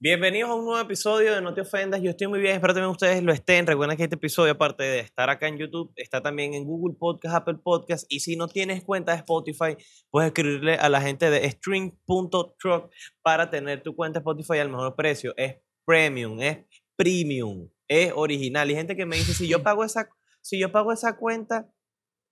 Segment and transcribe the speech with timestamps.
[0.00, 2.00] Bienvenidos a un nuevo episodio de No Te Ofendas.
[2.00, 3.66] Yo estoy muy bien, espero también ustedes lo estén.
[3.66, 7.34] Recuerden que este episodio, aparte de estar acá en YouTube, está también en Google Podcast,
[7.34, 8.06] Apple Podcast.
[8.08, 9.76] Y si no tienes cuenta de Spotify,
[10.08, 14.94] puedes escribirle a la gente de string.truck para tener tu cuenta de Spotify al mejor
[14.94, 15.34] precio.
[15.36, 16.58] Es premium, es
[16.94, 18.70] premium, es original.
[18.70, 20.08] Y gente que me dice, si yo pago esa,
[20.42, 21.72] si yo pago esa cuenta,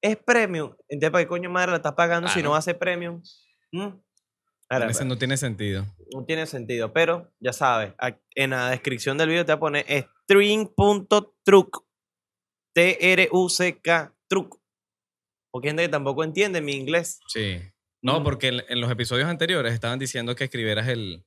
[0.01, 0.73] es premium.
[0.89, 3.21] Entonces, ¿para qué coño madre la estás pagando si no va a ser premium?
[3.73, 4.06] ¿Mm?
[4.69, 5.87] Ahora, Ese no tiene sentido.
[6.13, 7.93] no tiene sentido, pero ya sabes,
[8.35, 9.87] en la descripción del video te voy a poner
[10.25, 11.85] string.truck.
[12.75, 14.61] T-R-U-C-K, truck.
[15.53, 17.21] Porque gente que tampoco entiende mi inglés.
[17.29, 17.61] Sí.
[18.03, 18.25] No, Mm.
[18.25, 21.25] porque en, en los episodios anteriores estaban diciendo que escribieras el,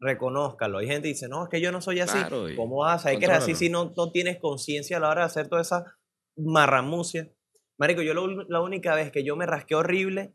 [0.00, 0.78] reconózcalo.
[0.78, 2.18] Hay gente que dice, no, es que yo no soy así.
[2.18, 5.22] Claro, ¿Cómo vas saber que eres así si no, no tienes conciencia a la hora
[5.22, 5.84] de hacer toda esa
[6.36, 7.30] marramucia?
[7.78, 10.34] Marico, yo lo la única vez que yo me rasqué horrible,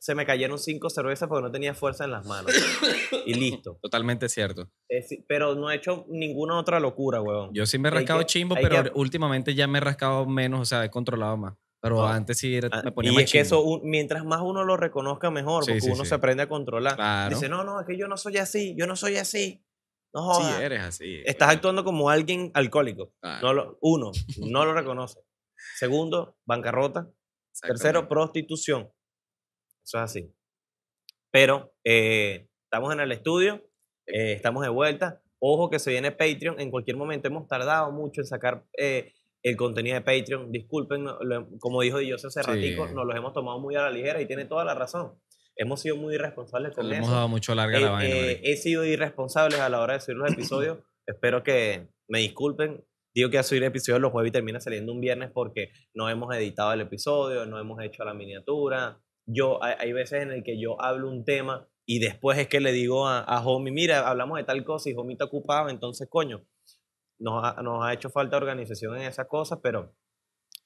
[0.00, 2.52] se me cayeron cinco cervezas porque no tenía fuerza en las manos.
[3.26, 3.78] y listo.
[3.82, 4.70] Totalmente cierto.
[4.88, 7.50] Es pero no he hecho ninguna otra locura, huevón.
[7.52, 10.60] Yo sí me he rascado que- chimbo, pero que- últimamente ya me he rascado menos,
[10.60, 11.54] o sea, he controlado más.
[11.80, 12.06] Pero No.
[12.08, 14.76] antes sí era- Ah, me ponía y más es que eso, mientras más uno lo
[14.76, 16.08] reconozca mejor, Sí, porque sí, uno sí.
[16.08, 16.96] se aprende a controlar.
[16.96, 17.34] Claro.
[17.36, 19.64] Dice, no, no, es que yo no soy así, yo no soy así.
[20.14, 20.60] No Sí, jodas.
[20.60, 21.22] eres así.
[21.24, 23.12] Estás actuando como alguien alcohólico.
[23.20, 24.10] Claro, No lo, uno,
[24.52, 25.20] no lo reconoce.
[25.76, 27.08] Segundo, bancarrota.
[27.60, 28.90] Tercero, prostitución.
[29.88, 30.34] Eso es así.
[31.32, 33.64] Pero eh, estamos en el estudio,
[34.06, 35.22] eh, estamos de vuelta.
[35.40, 36.60] Ojo que se viene Patreon.
[36.60, 39.12] En cualquier momento hemos tardado mucho en sacar eh,
[39.42, 40.52] el contenido de Patreon.
[40.52, 42.46] Disculpen, lo- como dijo Dios hace Sí.
[42.50, 45.18] ratico, nos los hemos tomado muy a la ligera y tiene toda la razón.
[45.56, 47.16] Hemos sido muy irresponsables con Le hemos eso.
[47.16, 48.14] dado mucho larga la vaina.
[48.14, 50.78] eh, he sido irresponsable a la hora de subir los episodios.
[51.06, 52.84] Espero que me disculpen.
[53.14, 56.34] Digo que a subir episodios los jueves y termina saliendo un viernes porque no hemos
[56.36, 59.00] editado el episodio, no hemos hecho la miniatura.
[59.30, 62.60] Yo, hay, hay veces en el que yo hablo un tema y después es que
[62.60, 66.08] le digo a, a Homie, mira, hablamos de tal cosa y Homie está ocupado, entonces,
[66.10, 66.44] coño,
[67.18, 69.94] nos ha, nos ha hecho falta organización en esas cosas, pero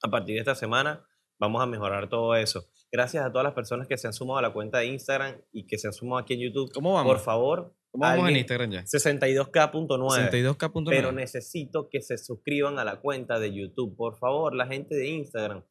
[0.01, 1.05] a partir de esta semana
[1.39, 2.65] vamos a mejorar todo eso.
[2.91, 5.65] Gracias a todas las personas que se han sumado a la cuenta de Instagram y
[5.65, 6.71] que se han sumado aquí en YouTube.
[6.73, 7.11] ¿Cómo vamos?
[7.11, 8.83] Por favor, ¿Cómo vamos en Instagram ya?
[8.83, 10.29] 62K.9.
[10.29, 10.89] 62K.9.
[10.89, 13.95] Pero necesito que se suscriban a la cuenta de YouTube.
[13.95, 15.63] Por favor, la gente de Instagram,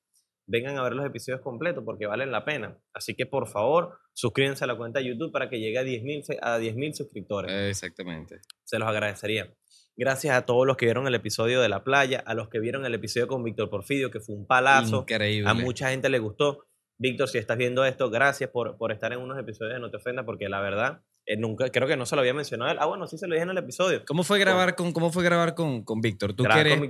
[0.47, 2.77] vengan a ver los episodios completos porque valen la pena.
[2.93, 6.23] Así que, por favor, suscríbanse a la cuenta de YouTube para que llegue a 10.000
[6.25, 7.51] se- a 10.000 suscriptores.
[7.71, 8.41] Exactamente.
[8.65, 9.53] Se los agradecería.
[9.97, 12.87] Gracias a todos los que vieron el episodio de la playa, a los que vieron
[12.87, 15.01] el episodio con Víctor Porfidio, que fue un palazo.
[15.03, 15.49] Increíble.
[15.51, 16.65] A mucha gente le gustó.
[16.99, 19.97] Víctor, si estás viendo esto, gracias por, por estar en unos episodios de No Te
[19.99, 22.79] Ofenda, porque la verdad, eh, nunca, creo que no se lo había mencionado a él.
[22.81, 24.03] Ah, bueno, sí se lo dije en el episodio.
[24.07, 26.33] ¿Cómo fue grabar con, cómo fue grabar con, con Víctor?
[26.35, 26.81] Tú que eres,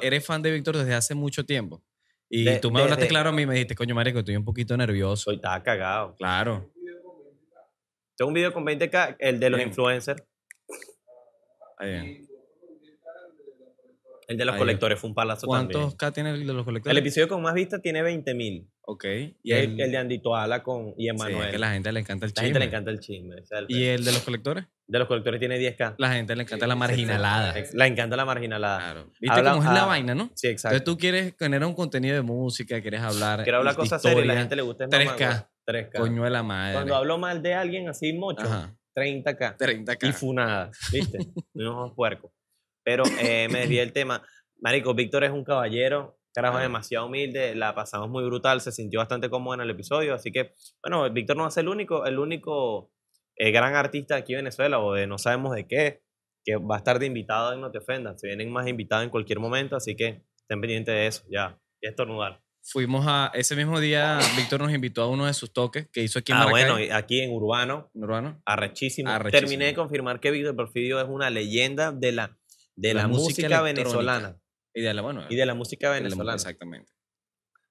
[0.00, 1.82] que- eres fan de Víctor desde hace mucho tiempo.
[2.32, 4.44] Y De- tú me hablaste claro a mí y me dijiste, coño, marico, estoy un
[4.44, 5.24] poquito nervioso.
[5.24, 6.14] Soy estaba cagado.
[6.16, 6.70] Claro.
[8.16, 9.68] Tengo un video con 20k, el de los Bien.
[9.70, 10.22] influencers.
[11.78, 12.26] Ahí bien.
[14.28, 14.58] El de los Ahí.
[14.60, 15.96] colectores fue un palazo ¿Cuántos también.
[15.96, 16.92] K tiene el de los colectores?
[16.96, 18.64] El episodio con más vistas tiene 20.000.
[18.92, 19.04] Ok.
[19.44, 20.20] Y el, el, el de
[20.64, 21.44] con, y sí, Emanuel.
[21.46, 22.46] es que la gente le encanta el La chisme.
[22.46, 23.36] gente le encanta el chisme.
[23.36, 24.64] el ¿Y el de los colectores?
[24.88, 25.94] de los colectores tiene 10k.
[25.98, 27.54] La gente le encanta la Sí, marginalada.
[27.72, 28.78] Le encanta la marginalada.
[28.78, 29.12] Claro.
[29.20, 30.30] ¿Viste Habla- cómo es la ah, vaina, no?
[30.34, 30.74] Sí, exacto.
[30.76, 33.44] Entonces tú quieres generar un contenido de música, quieres hablar.
[33.44, 34.84] Quiero hablar cosas serias y la gente le gusta.
[34.86, 35.04] es 3K.
[35.04, 35.38] mamagüey.
[35.66, 35.98] 3K.
[36.00, 36.74] Coño de la madre.
[36.74, 38.74] Cuando hablo mal de alguien así mucho, Ajá.
[38.96, 39.56] 30k.
[39.56, 40.08] 30K.
[40.08, 41.18] Y funada, ¿viste?
[41.54, 42.32] Unos puercos.
[42.82, 44.20] Pero eh, me desvié el tema.
[44.58, 49.28] Marico, Víctor es un caballero, carajo, demasiado humilde, la pasamos muy brutal, se sintió bastante
[49.30, 52.92] cómodo en el episodio, así que, bueno, Víctor no ser el único, el único
[53.36, 56.02] eh, gran artista aquí en Venezuela, o de no sabemos de qué,
[56.44, 58.20] que va a estar de invitado en No Te Ofendas.
[58.20, 61.90] Se vienen más invitados en cualquier momento, así que estén pendientes de eso, ya, ya
[61.90, 62.40] estornudar.
[62.62, 63.30] Fuimos a.
[63.34, 66.38] Ese mismo día, Víctor nos invitó a uno de sus toques que hizo aquí en
[66.38, 66.64] Ah, Maracay.
[66.64, 68.40] bueno, y aquí en Urbano, Urbano.
[68.44, 69.08] arrechísimo.
[69.10, 69.48] Arrechísimo.
[69.48, 72.38] Terminé de confirmar que Víctor Porfirio es una leyenda de la,
[72.76, 74.39] de La la, música música, venezolana.
[74.74, 76.34] Y de la, bueno, Y de la música venezolana.
[76.34, 76.92] Exactamente.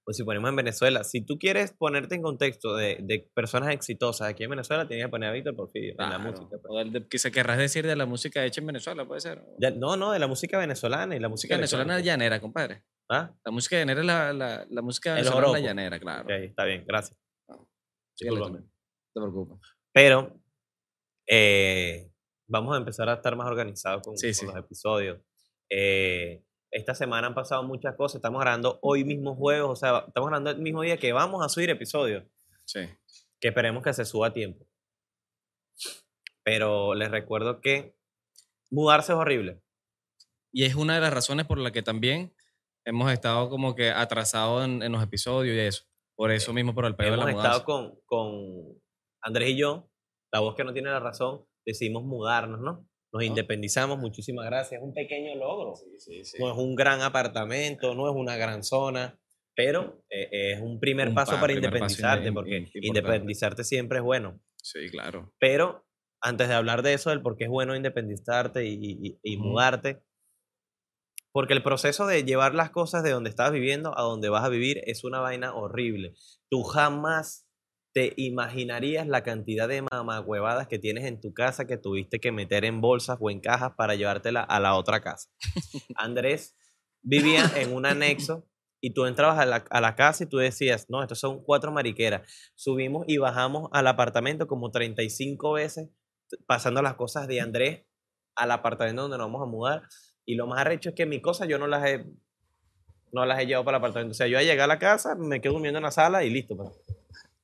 [0.04, 4.28] Pues si ponemos en Venezuela, si tú quieres ponerte en contexto de, de personas exitosas
[4.28, 6.24] aquí en Venezuela, tienes que poner a Víctor Porfirio en la Claro.
[6.24, 6.50] música.
[6.50, 6.64] pues.
[6.68, 9.44] O de- que se querrás decir de la música hecha en Venezuela, puede ser.
[9.60, 12.12] Ya- no, no, de la música venezolana y la música venezolana electrónica.
[12.18, 12.84] llanera, compadre.
[13.12, 13.32] ¿Ah?
[13.46, 16.24] La música llanera es la, la, la música venezolana llanera, claro.
[16.24, 17.18] Ok, está bien, gracias.
[17.48, 17.68] Tú,
[18.20, 18.60] Discúlpame.
[18.60, 18.66] No
[19.14, 19.60] te preocupes.
[19.94, 20.42] Pero
[21.28, 22.12] eh,
[22.48, 24.46] vamos a empezar a estar más organizados con, Sí, con sí.
[24.48, 25.20] los episodios.
[25.70, 28.18] Eh, esta semana han pasado muchas cosas.
[28.18, 31.50] Estamos grabando hoy mismo juegos, o sea, estamos grabando el mismo día que vamos a
[31.50, 32.24] subir episodios.
[32.66, 32.82] Sí.
[33.40, 34.66] que esperemos que se suba a tiempo.
[36.44, 37.96] Pero les recuerdo que
[38.70, 39.62] mudarse es horrible.
[40.52, 42.34] Y es una de las razones por la que también
[42.86, 45.86] hemos estado como que atrasados en, en los episodios y eso.
[46.16, 47.66] Por eso mismo, por el pedo de Hemos la estado mudanza.
[47.66, 48.82] con, con
[49.22, 49.90] Andrés y yo,
[50.34, 52.89] la voz que no tiene la razón, decidimos mudarnos, ¿no?
[53.12, 53.26] Nos Ah.
[53.26, 54.80] independizamos, muchísimas gracias.
[54.82, 55.76] Es un pequeño logro.
[55.76, 56.38] Sí, sí, sí.
[56.40, 59.20] No es un gran apartamento, no es una gran zona,
[59.56, 62.88] pero eh, es un primer Un paso pa- para primer independizarte, in- porque importante.
[62.88, 64.40] independizarte siempre es bueno.
[64.58, 65.34] Sí, claro.
[65.40, 65.86] Pero
[66.22, 69.46] antes de hablar de eso, del por qué es bueno independizarte y, y- y Ujú.
[69.48, 70.04] mudarte,
[71.32, 74.50] porque el proceso de llevar las cosas de donde estás viviendo a donde vas a
[74.50, 76.14] vivir es una vaina horrible.
[76.50, 77.48] Tú jamás
[77.94, 82.66] te imaginarías la cantidad de mamagüevadas que tienes en tu casa que tuviste que meter
[82.66, 85.30] en bolsas o en cajas para llevártela a la otra casa.
[85.96, 86.56] Andrés
[87.02, 88.48] vivía en un anexo
[88.82, 91.72] y tú entrabas a la, a la casa y tú decías, no, estos son cuatro
[91.72, 92.30] mariqueras.
[92.56, 95.90] Subimos y bajamos al apartamento como 35 veces,
[96.46, 97.86] pasando las cosas de Andrés
[98.36, 99.84] al apartamento donde nos vamos a mudar.
[100.26, 102.06] Y lo más arrecho es que mis cosas yo no las he,
[103.12, 104.12] no las he llevado para el apartamento.
[104.12, 106.56] O sea, yo llegar a la casa, me quedo durmiendo en la sala y listo.
[106.56, 106.70] pues.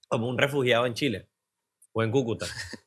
[0.08, 1.30] Como un refugiado en Chile
[1.94, 2.46] o en Cúcuta.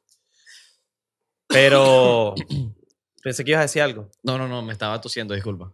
[1.48, 2.34] Pero
[3.22, 4.10] pensé que ibas a decir algo.
[4.22, 5.72] No, no, no, me estaba tosiendo, disculpa.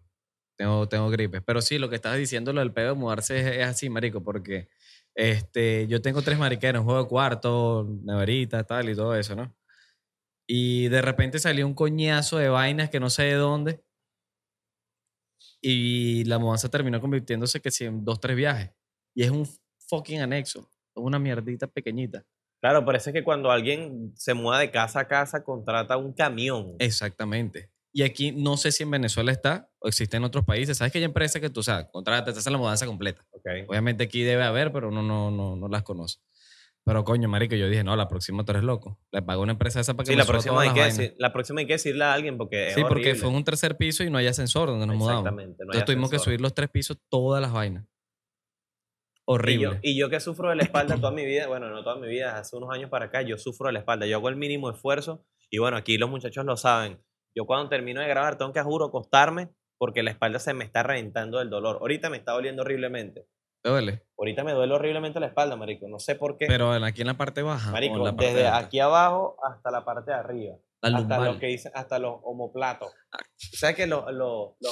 [0.57, 1.41] Tengo, tengo gripe.
[1.41, 4.23] Pero sí, lo que estabas diciendo, lo del pedo de mudarse es, es así, marico,
[4.23, 4.69] porque
[5.15, 9.55] este, yo tengo tres mariqueras, un juego de cuarto, neverita, tal y todo eso, ¿no?
[10.47, 13.83] Y de repente salió un coñazo de vainas que no sé de dónde.
[15.61, 18.71] Y la mudanza terminó convirtiéndose que en dos, tres viajes.
[19.15, 19.49] Y es un
[19.89, 20.69] fucking anexo.
[20.95, 22.25] Una mierdita pequeñita.
[22.61, 26.77] Claro, parece que cuando alguien se muda de casa a casa, contrata un camión.
[26.79, 27.71] Exactamente.
[27.93, 30.79] Y aquí no sé si en Venezuela está o existe en otros países.
[30.79, 33.25] ¿Sabes que hay empresas que tú sabes, contratas, te hacen la mudanza completa?
[33.31, 33.69] Ok.
[33.69, 36.19] Obviamente aquí debe haber, pero uno no, no, no las conoce.
[36.85, 38.99] Pero coño, marico, yo dije, no, la próxima tú eres loco.
[39.11, 41.03] Le pago una empresa esa para que Sí, me la próxima, todas hay las que
[41.03, 43.77] decir, la próxima hay que decirle a alguien porque es Sí, porque fue un tercer
[43.77, 45.21] piso y no hay ascensor donde nos mudamos.
[45.21, 45.65] Exactamente.
[45.65, 47.87] no hay Entonces tuvimos que subir los tres pisos todas las vainas.
[49.27, 49.65] Y Horrible.
[49.65, 52.09] yo, y yo que sufro de la espalda toda mi vida, bueno, no toda mi
[52.09, 54.07] vida, hace unos años para acá, yo sufro de la espalda.
[54.07, 57.03] Yo hago el mínimo esfuerzo y bueno, aquí los muchachos lo saben.
[57.37, 60.83] Yo cuando termino de grabar tengo que, juro, acostarme porque la espalda se me está
[60.83, 61.79] reventando del dolor.
[61.81, 63.27] Ahorita me está doliendo horriblemente.
[63.63, 64.03] ¿Te duele?
[64.19, 65.89] Ahorita me duele horriblemente la espalda, marico.
[65.89, 66.47] No sé por qué.
[66.47, 67.69] Pero aquí en la parte baja.
[67.69, 68.59] en marico, la parte desde alta.
[68.59, 70.55] aquí abajo hasta la parte de arriba.
[70.83, 72.93] La hasta lo que dicen, hasta los homoplatos.
[73.11, 73.19] Ah.
[73.37, 74.71] ¿Sabes que lo- lo- lo-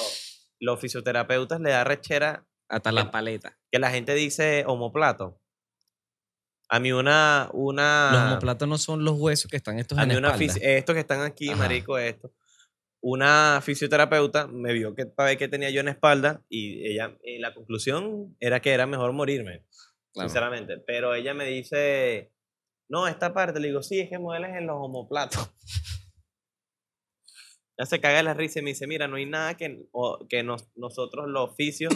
[0.60, 3.58] los fisioterapeutas le da rechera Hasta la paleta.
[3.72, 5.40] Que la gente dice homoplato?
[6.68, 7.48] A mí una...
[7.52, 10.28] una Los homoplatos no son los huesos que están estos a en mí la una
[10.34, 10.54] espalda.
[10.60, 11.56] estos que están aquí, Ajá.
[11.56, 12.32] marico, esto.
[13.00, 17.16] Una fisioterapeuta me vio que para ver qué tenía yo en la espalda y ella,
[17.24, 19.64] y la conclusión era que era mejor morirme,
[20.12, 20.28] Claro.
[20.28, 20.78] sinceramente.
[20.86, 22.32] Pero ella me dice,
[22.88, 25.50] no, esta parte, le digo, sí, es que mueles en los homoplatos.
[27.78, 30.42] Ya se caga la risa y me dice, mira, no hay nada que, o- que
[30.42, 31.92] nos- nosotros los oficios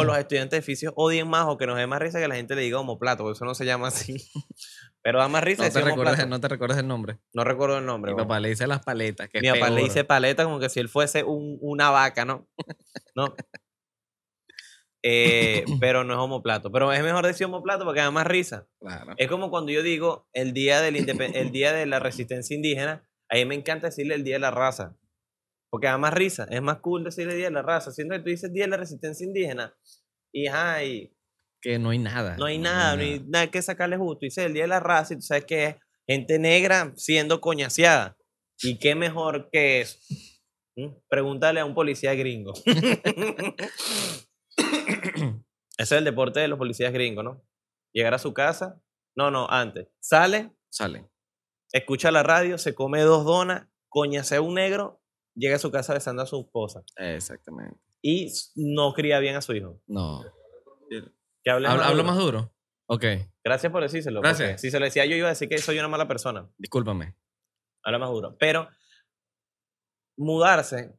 [0.00, 2.34] o los estudiantes de oficios odien más o que nos dé más risa que la
[2.36, 4.16] gente le diga homoplato, porque eso no se llama así.
[5.02, 6.28] Pero da más risa No te, recuerdas, homoplato.
[6.28, 7.18] no te recuerdas el nombre.
[7.32, 8.12] No recuerdo el nombre.
[8.12, 9.28] Mi papá le dice las paletas.
[9.28, 12.48] Que Mi papá le dice paleta como que si él fuese un- una vaca, ¿no?
[13.14, 13.34] No.
[15.08, 16.72] Eh, pero no es homoplato.
[16.72, 18.66] Pero es mejor decir homoplato porque da más risa.
[18.80, 19.14] Claro.
[19.18, 23.36] Es como cuando yo digo el día, del el día de la resistencia indígena, a
[23.36, 24.96] mí me encanta decirle el día de la raza.
[25.76, 26.46] Porque da más risa.
[26.48, 27.90] Es más cool decirle día de la raza.
[27.92, 29.76] Siendo que tú dices día de la resistencia indígena
[30.32, 31.14] y, ajá, y
[31.60, 32.38] Que no hay nada.
[32.38, 34.20] no hay nada, no hay nada que sacarle justo.
[34.22, 35.76] Dice el día de la raza y tú sabes que es
[36.08, 38.16] gente negra siendo coñaseada.
[38.62, 39.98] ¿Y qué mejor que eso?
[40.76, 40.94] ¿Mm?
[41.10, 42.54] Pregúntale a un policía gringo.
[45.78, 47.42] Ese es el deporte de los policías gringos, ¿no?
[47.92, 48.80] Llegar a su casa.
[49.14, 49.88] No, no, antes.
[50.00, 51.06] Sale, Sale.
[51.70, 55.02] escucha la radio, se come dos donas, coñasea a un negro,
[55.36, 56.82] llega a su casa besando a su esposa.
[56.96, 57.76] Exactamente.
[58.02, 59.80] Y no cría bien a su hijo.
[59.86, 60.24] No.
[61.42, 62.04] Que hable ¿Hablo, más hablo duro.
[62.14, 62.54] más duro?
[62.88, 63.04] Ok.
[63.44, 64.20] Gracias por decírselo.
[64.20, 64.60] Gracias.
[64.60, 66.48] Si se lo decía yo, iba a decir que soy una mala persona.
[66.58, 67.14] Discúlpame.
[67.84, 68.36] Habla más duro.
[68.38, 68.68] Pero
[70.16, 70.94] mudarse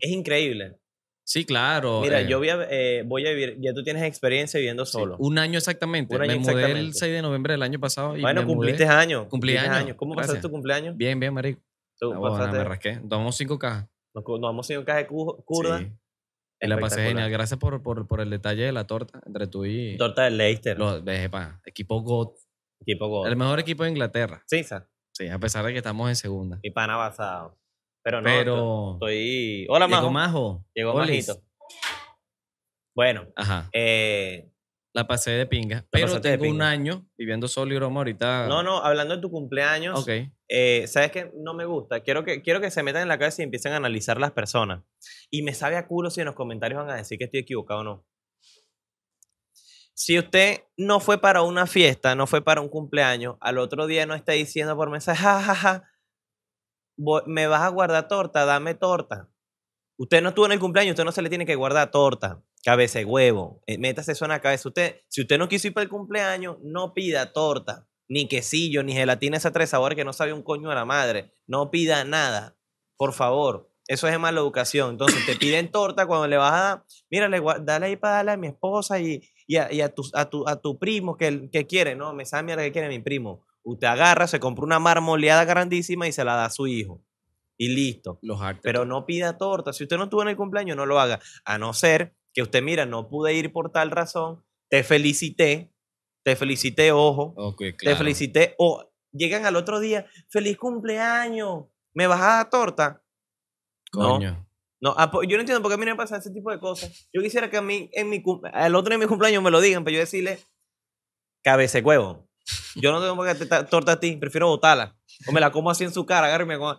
[0.00, 0.78] es increíble.
[1.24, 2.00] Sí, claro.
[2.00, 4.92] Mira, eh, yo voy a, eh, voy a vivir, ya tú tienes experiencia viviendo sí,
[4.92, 5.16] solo.
[5.18, 6.16] un año exactamente.
[6.16, 6.92] Un año me mudé el exactamente.
[6.98, 8.16] 6 de noviembre del año pasado.
[8.16, 9.26] Y bueno, me mudé- cumpliste años.
[9.28, 10.42] Cumplí años, ¿Cómo pasaste gracias.
[10.42, 10.96] tu cumpleaños?
[10.96, 11.60] Bien, bien, marico.
[11.98, 12.96] Tú Ah, bueno, me rasqué.
[13.08, 13.88] Tomamos cinco cajas.
[14.14, 14.24] nos,
[14.54, 15.78] nos un caje cu- curda.
[15.78, 15.92] Sí.
[16.60, 17.30] Y la pasé genial.
[17.30, 20.76] Gracias por, por, por el detalle de la torta entre tú y Torta del Leicester.
[20.78, 21.30] los de
[21.64, 22.36] equipo GOT.
[22.80, 23.28] Equipo Gold.
[23.30, 24.42] El mejor equipo de Inglaterra.
[24.46, 24.88] Sisa.
[25.12, 26.60] Sí, a pesar de que estamos en segunda.
[26.62, 27.58] Mi pana basado.
[28.04, 29.66] Pero no, Pero estoy...
[29.68, 30.10] Hola, llegó Majo.
[30.12, 30.64] Majo.
[30.74, 30.94] Llegó.
[30.94, 31.42] Majito.
[32.94, 33.68] Bueno, Ajá.
[33.72, 34.50] eh,
[34.98, 35.86] La pasé de pinga.
[35.92, 38.48] Pero tengo un año viviendo solo y broma ahorita.
[38.48, 40.08] no, no, hablando de tu cumpleaños, Ok.
[40.48, 41.30] eh, ¿sabes qué?
[41.36, 42.00] No me gusta.
[42.00, 44.82] Quiero que, quiero que se metan en la cabeza y empiecen a analizar las personas.
[45.30, 47.82] Y me sabe a culo si en los comentarios van a decir que estoy equivocado
[47.82, 48.06] o no.
[49.94, 54.04] Si usted no fue para una fiesta, no fue para un cumpleaños, al otro día
[54.04, 55.84] no está diciendo por mensaje, ja, ja, ja,
[57.26, 59.28] me vas a guardar torta, dame torta.
[59.96, 62.98] Usted no estuvo en el cumpleaños, usted no se le tiene que guardar torta, cabeza
[62.98, 64.68] de huevo, eh, métase eso en la cabeza.
[64.68, 68.92] Usted, si usted no quiso ir para el cumpleaños, no pida torta, ni quesillo, ni
[68.94, 71.32] gelatina esa tres sabores que no sabe un coño a la madre.
[71.46, 72.56] No pida nada,
[72.96, 73.70] por favor.
[73.86, 74.90] Eso es de mala educación.
[74.90, 78.16] Entonces te piden torta cuando le vas a dar, mira, le gua- dale ahí para
[78.16, 81.16] darle a mi esposa y, y, a, y a tu, a, tu, a tu primo
[81.16, 83.46] que, que quiere, no, me sabe mierda que quiere mi primo.
[83.62, 87.02] Usted agarra, se compra una marmoleada grandísima y se la da a su hijo.
[87.58, 88.18] Y listo.
[88.22, 88.38] Los.
[88.62, 89.72] Pero no pida torta.
[89.72, 91.18] Si usted no estuvo en el cumpleaños, no lo haga.
[91.44, 95.72] A no ser que usted, mira, no pude ir por tal razón, te felicité,
[96.24, 97.34] te felicité, ojo,
[97.78, 101.64] te felicité, o llegan al otro día, feliz cumpleaños,
[101.94, 103.02] ¿me vas a dar torta?
[103.92, 104.10] No.
[104.14, 104.48] Coño.
[104.80, 106.60] No, ah, po- yo no entiendo por qué a mí me pasan ese tipo de
[106.60, 107.08] cosas.
[107.12, 109.60] Yo quisiera que a mí, en mi, al otro día de mi cumpleaños me lo
[109.60, 110.38] digan, pero yo decirle,
[111.42, 112.28] cabece huevo.
[112.76, 114.96] Yo no tengo por qué ta- torta a ti, prefiero botarla.
[115.26, 116.78] O me la como así en su cara, agarro y me como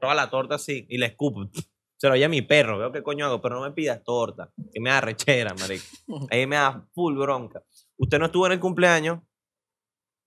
[0.00, 1.48] toda la torta así y la escupo.
[1.98, 4.52] Se lo oye a mi perro, veo qué coño hago, pero no me pidas torta,
[4.72, 5.84] que me da rechera, marico.
[6.30, 7.62] Ahí me da full bronca.
[7.96, 9.20] Usted no estuvo en el cumpleaños,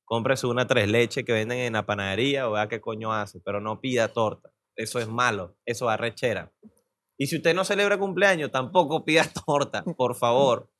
[0.04, 3.62] cómprese una tres leches que venden en la panadería o vea qué coño hace, pero
[3.62, 4.52] no pida torta.
[4.76, 6.52] Eso es malo, eso da rechera.
[7.18, 10.72] Y si usted no celebra cumpleaños, tampoco pida torta, por favor.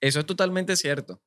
[0.00, 1.20] Eso es totalmente cierto.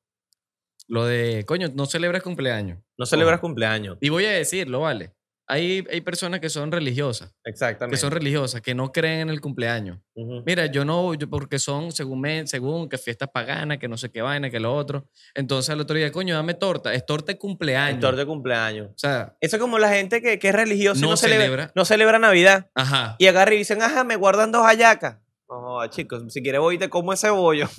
[0.88, 2.78] Lo de, coño, no celebras cumpleaños.
[2.96, 3.98] No celebras cumpleaños.
[4.00, 5.14] Y voy a decirlo, vale.
[5.48, 7.98] Hay, hay personas que son religiosas, que Exactamente.
[7.98, 9.98] son religiosas, que no creen en el cumpleaños.
[10.46, 14.10] Mira, yo no, yo porque son según me, según que fiestas paganas, que no sé
[14.10, 15.08] qué vaina, que lo otro.
[15.34, 16.94] Entonces al otro día, coño, dame torta.
[16.94, 17.94] Es torta de cumpleaños.
[17.96, 18.88] El torta de cumpleaños.
[18.90, 21.44] O sea, Eso es como la gente que, que es religiosa y No no, celebra,
[21.44, 21.72] celebra.
[21.74, 22.70] no celebra Navidad.
[22.74, 23.16] ajá.
[23.18, 25.18] Y agarra y dicen, ajá, me guardan dos hallacas.
[25.48, 27.68] No, chicos, si quieres voy y te como ese bollo.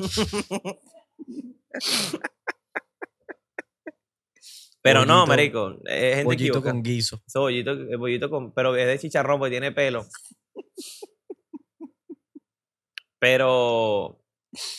[4.84, 6.72] Pero no, Bollito- marico, es gente Pollito equivocada.
[6.74, 7.22] con guiso.
[7.26, 10.06] Ese bollito, el bollito con, pero es de chicharrón porque tiene pelo.
[13.20, 14.20] Pero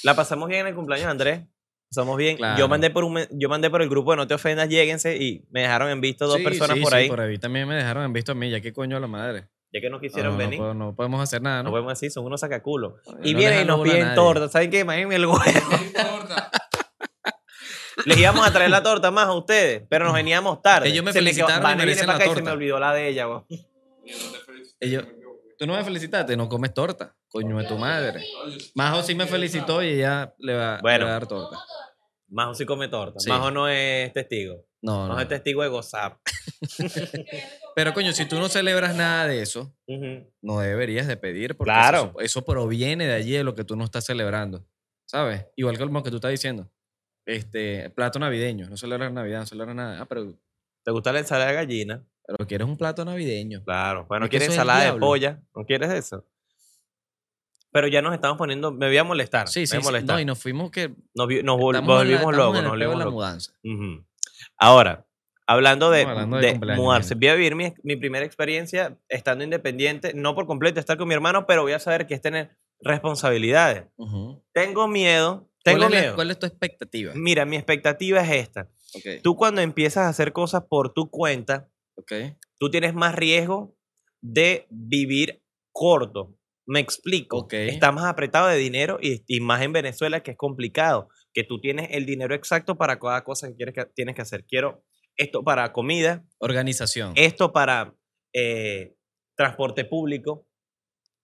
[0.02, 1.42] la pasamos bien en el cumpleaños, Andrés.
[1.90, 2.36] Pasamos bien.
[2.58, 5.46] Yo mandé por un, yo mandé por el grupo de No te ofendas, lléguense y
[5.50, 7.08] me dejaron en visto dos Sí, personas sí, por sí, ahí.
[7.08, 9.48] por ahí también me dejaron en visto a mí, ya que coño a la madre.
[9.72, 10.58] Ya que no No, quisieron no, venir.
[10.58, 11.70] puedo- no podemos hacer nada, No ¿no?
[11.70, 12.94] podemos decir, son unos sacaculos.
[13.22, 14.48] Y No vienen y nos piden torta.
[14.48, 14.80] ¿Saben qué?
[14.80, 15.38] Imagínense el huevo.
[18.06, 20.88] Les íbamos a traer la torta más a ustedes, pero nos veníamos tarde.
[20.88, 23.24] Ellos me Se quedó- felicitaron merecen la acá y se me olvidó la de ella,
[23.26, 23.42] güey.
[24.80, 25.04] Ellos-
[25.56, 27.14] Tú no me felicitaste, no comes torta.
[27.28, 28.24] Coño de tu madre.
[28.74, 30.98] Majo sí me felicitó y ella le va, Bueno.
[30.98, 31.58] le va a dar torta.
[32.28, 33.20] Majo sí come torta.
[33.20, 33.28] Sí.
[33.30, 34.64] Majo no es testigo.
[34.82, 35.20] No, Majo no.
[35.20, 36.18] es testigo de gozar.
[37.76, 39.74] Pero coño, si tú no celebras nada de eso,
[40.42, 42.10] no deberías de pedir porque Claro.
[42.16, 44.64] eso, eso proviene de allí de lo que tú no estás celebrando,
[45.06, 45.46] ¿sabes?
[45.56, 46.68] Igual que lo que tú estás diciendo.
[47.26, 50.00] Este, plato navideño, no celebras Navidad, no celebras nada.
[50.02, 50.34] Ah, pero,
[50.84, 52.04] ¿Te gusta la ensalada de gallina?
[52.26, 53.62] pero quieres un plato navideño.
[53.64, 54.06] Claro.
[54.06, 55.42] Bueno, que ¿quieres ensalada de polla?
[55.54, 56.24] ¿No quieres eso?
[57.70, 58.70] Pero ya nos estamos poniendo...
[58.72, 59.48] Me voy a molestar.
[59.48, 60.16] Sí, sí, molestar.
[60.16, 62.62] No, y nos fuimos que Nos, vi- volvimos locos.
[62.62, 63.52] Nos volvimos la mudanza.
[64.56, 65.06] Ahora,
[65.46, 69.44] hablando de, hablando de de cumpleaños, mudarse, voy a vivir mi, mi primera experiencia estando
[69.44, 72.56] independiente, no por completo estar con mi hermano, pero voy a saber que es tener
[72.80, 73.84] responsabilidades.
[74.52, 76.14] Tengo miedo, tengo ¿Cuál es, la- miedo.
[76.14, 77.12] ¿Cuál es tu expectativa?
[77.16, 78.70] Mira, mi expectativa es esta.
[79.22, 81.68] Tú cuando empiezas a hacer cosas por tu cuenta,
[82.58, 83.76] tú tienes más riesgo
[84.20, 85.42] de vivir
[85.72, 86.38] corto.
[86.66, 87.46] Me explico.
[87.50, 91.60] Está más apretado de dinero y, y más en Venezuela que es complicado, que tú
[91.60, 94.44] tienes el dinero exacto para cada cosa que, quieres que tienes que hacer.
[94.46, 94.84] Quiero
[95.16, 97.12] esto para comida, Organización.
[97.16, 97.94] esto para
[98.32, 98.94] eh,
[99.36, 100.46] transporte público,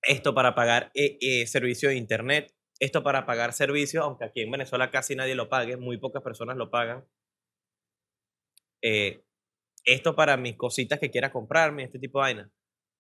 [0.03, 4.51] esto para pagar eh, eh, servicio de internet, esto para pagar servicios, aunque aquí en
[4.51, 7.05] Venezuela casi nadie lo pague, muy pocas personas lo pagan.
[8.83, 9.23] Eh,
[9.85, 12.51] esto para mis cositas que quiera comprarme, este tipo de vaina.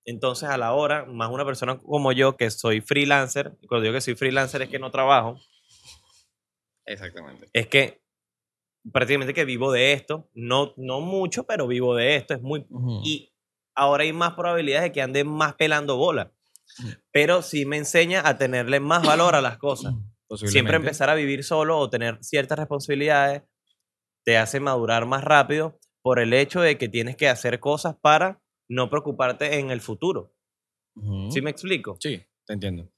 [0.05, 4.01] Entonces, a la hora, más una persona como yo, que soy freelancer, cuando digo que
[4.01, 5.39] soy freelancer es que no trabajo,
[6.85, 7.49] Exactamente.
[7.53, 8.03] es que
[8.93, 13.01] prácticamente que vivo de esto, no, no mucho, pero vivo de esto, es muy Ujú.
[13.05, 13.33] y
[13.75, 16.33] ahora hay más probabilidades de que ande más pelando bola.
[17.13, 19.95] Pero sí me enseña a tenerle más valor a las cosas.
[20.47, 23.43] Siempre empezar a vivir solo o tener ciertas responsabilidades
[24.25, 28.41] te hace madurar más rápido por el hecho de que tienes que hacer cosas para
[28.69, 30.33] no preocuparte en el futuro.
[31.31, 31.97] ¿Sí me explico?
[32.01, 32.91] Sí, te entiendo.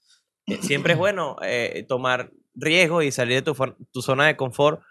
[0.47, 3.55] Eh, Siempre es bueno eh, tomar riesgos y salir de
[3.93, 4.83] tu, zona de confort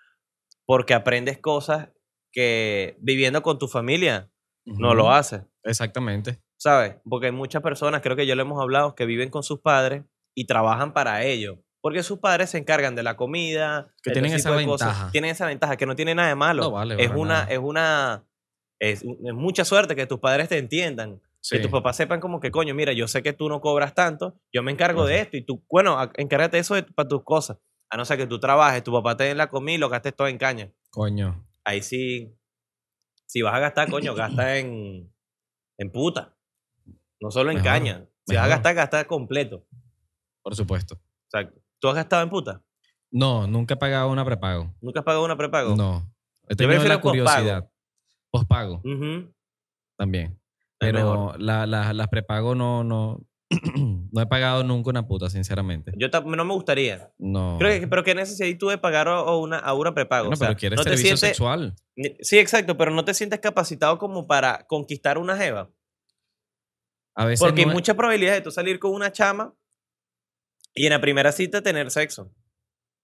[0.65, 1.89] porque aprendes cosas
[2.31, 4.31] que viviendo con tu familia
[4.65, 5.43] no lo haces.
[5.63, 6.41] Exactamente.
[6.61, 6.97] ¿Sabes?
[7.09, 10.03] Porque hay muchas personas, creo que ya lo hemos hablado, que viven con sus padres
[10.35, 11.57] y trabajan para ellos.
[11.81, 14.89] Porque sus padres se encargan de la comida, Que de tienen esa de cosas.
[14.89, 15.11] ventaja.
[15.11, 16.61] Tienen esa ventaja, que no tiene nada de malo.
[16.63, 17.45] No vale es, una, nada.
[17.51, 18.27] es una,
[18.79, 19.03] es
[19.33, 21.19] mucha suerte que tus padres te entiendan.
[21.39, 21.55] Sí.
[21.55, 24.39] Que tus papás sepan como que, coño, mira, yo sé que tú no cobras tanto,
[24.53, 27.57] yo me encargo de esto y tú, bueno, encárgate eso de- para tus cosas.
[27.89, 30.15] A no ser que tú trabajes, tu papá te dé la comida y lo gastes
[30.15, 30.71] todo en caña.
[30.91, 31.43] Coño.
[31.65, 32.31] Ahí sí,
[33.25, 35.11] si vas a gastar, coño, gasta en,
[35.79, 36.37] en puta.
[37.21, 38.05] No solo en Mejor, caña.
[38.27, 39.65] Si vas a gastar, gasta completo.
[40.41, 40.99] Por supuesto.
[41.25, 41.61] Exacto.
[41.79, 42.61] ¿Tú has gastado en puta?
[43.11, 44.73] No, nunca he pagado una prepago.
[44.81, 45.75] ¿Nunca has pagado una prepago?
[45.75, 46.11] No.
[46.49, 47.69] He prefiero la curiosidad.
[48.31, 48.81] Pospago
[49.97, 50.39] también.
[50.79, 53.19] Pero la- la- las prepago no, no,
[54.11, 55.91] no he pagado nunca una puta, sinceramente.
[55.95, 57.11] Yo no me gustaría.
[57.19, 57.57] No.
[57.59, 60.23] Creo que, pero ¿qué necesidad tú de pagar o- una, a una prepago?
[60.25, 61.75] Bueno, O sea, pero quieres no te servicio sientes- sexual.
[62.21, 65.69] Sí, exacto, pero no te sientes capacitado como para conquistar una jeva.
[67.15, 69.53] A veces Porque no hay es- muchas probabilidades de tú salir con una chama
[70.73, 72.31] y en la primera cita tener sexo.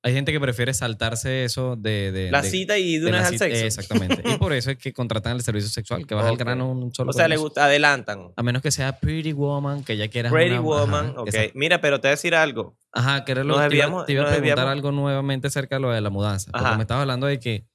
[0.04, 2.12] hay gente que prefiere saltarse eso de...
[2.13, 3.65] de- La de- cita y de una vez al sexo.
[3.65, 4.22] Exactamente.
[4.24, 6.39] y por eso es que contratan el servicio sexual, que vas al Ok.
[6.39, 8.32] grano un solo O sea, le gusta, adelantan.
[8.38, 11.28] A menos que sea Pretty Woman, que ya quieras Pretty una- Woman, ajá, ok.
[11.28, 12.78] esa- Mira, pero te voy a decir algo.
[12.93, 16.00] Ajá, que lo te iba- te iba, a preguntar algo nuevamente acerca de lo de
[16.00, 16.52] la mudanza.
[16.54, 17.67] Porque me estabas hablando de que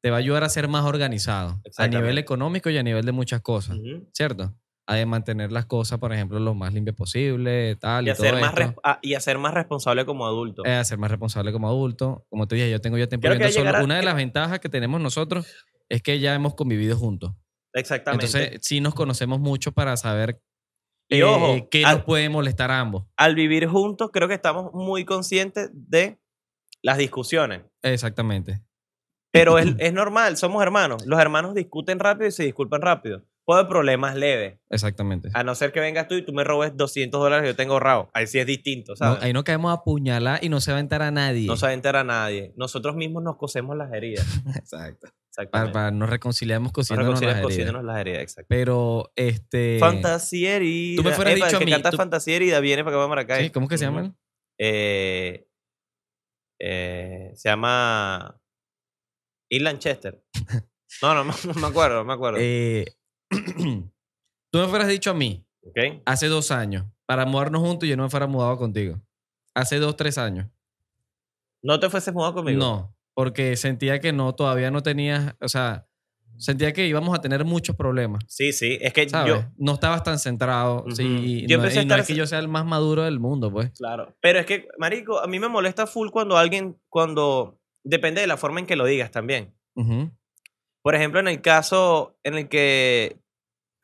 [0.00, 3.12] te va a ayudar a ser más organizado a nivel económico y a nivel de
[3.12, 3.76] muchas cosas.
[4.14, 4.54] ¿cierto?
[4.86, 8.30] A de mantener las cosas, por ejemplo, lo más limpio posible, tal, y, y, hacer
[8.32, 8.60] todo más esto.
[8.66, 10.64] res- ah, y hacer más responsable como adulto.
[10.66, 12.26] Eh, a ser más responsable como adulto.
[12.28, 13.70] Como te dije, yo tengo ya tiempo a solo.
[13.70, 15.46] a- Una de las ventajas que tenemos nosotros
[15.88, 17.32] es que ya hemos convivido juntos.
[17.72, 18.26] Exactamente.
[18.26, 20.40] Entonces, sí nos conocemos mucho para saber
[21.08, 23.04] Y eh, ojo, qué al- nos puede molestar a ambos.
[23.16, 26.18] Al vivir juntos, creo que estamos muy conscientes de
[26.82, 27.62] las discusiones.
[27.82, 28.60] Exactamente.
[29.32, 31.06] Pero es, es normal, somos hermanos.
[31.06, 33.24] Los hermanos discuten rápido y se disculpan rápido.
[33.54, 34.58] Haber problemas leves.
[34.70, 35.30] Exactamente.
[35.34, 37.74] A no ser que vengas tú y tú me robes 200 dólares que yo tengo
[37.74, 38.10] ahorrado.
[38.14, 39.22] Ahí sí es distinto, No, ¿sabes?
[39.22, 41.46] ahí no caemos a puñalar y no se va a enterar a nadie.
[41.46, 42.52] No se va a enterar a nadie.
[42.56, 44.26] Nosotros mismos nos cosemos las heridas.
[44.56, 45.08] Exacto.
[45.52, 47.72] Para, para nos reconciliamos Nos cosiéndonos reconciliamos las heridas.
[47.72, 48.46] cosiéndonos las heridas, exacto.
[48.48, 49.78] Pero, este...
[49.78, 50.96] Fantasía herida.
[51.02, 52.96] tú me fueras Epa, dicho el a que mí, canta tú- Fantasía herida viene para
[52.96, 53.36] acá, para acá.
[53.38, 54.16] Sí, ¿Cómo que se llaman?
[54.58, 55.46] Eh,
[56.60, 58.38] eh, se llama
[59.50, 60.22] Ian Chester.
[61.02, 62.38] No, no, no me acuerdo, no me acuerdo.
[62.42, 62.84] Eh,
[64.50, 65.44] tú me fueras dicho a mí,
[66.04, 69.00] hace dos años, para mudarnos juntos y yo no me fuera mudado contigo.
[69.54, 70.46] Hace dos, tres años.
[71.62, 72.58] ¿No te fueses mudado conmigo?
[72.58, 75.86] No, porque sentía que no, todavía no tenías, o sea,
[76.38, 78.24] sentía que íbamos a tener muchos problemas.
[78.26, 78.78] Sí, sí.
[78.80, 79.34] Es que ¿Sabes?
[79.34, 79.44] yo.
[79.58, 80.84] no estabas tan centrado.
[80.90, 82.64] Sí, y Yo no, empecé a y no estar es que yo sea el más
[82.64, 83.70] maduro del mundo, pues.
[83.76, 84.16] Claro.
[84.20, 86.80] Pero es que, Marico, a mí me molesta full cuando alguien.
[86.88, 87.58] Cuando.
[87.82, 89.54] Depende de la forma en que lo digas también.
[89.74, 90.10] Ujú.
[90.82, 93.18] Por ejemplo, en el caso en el que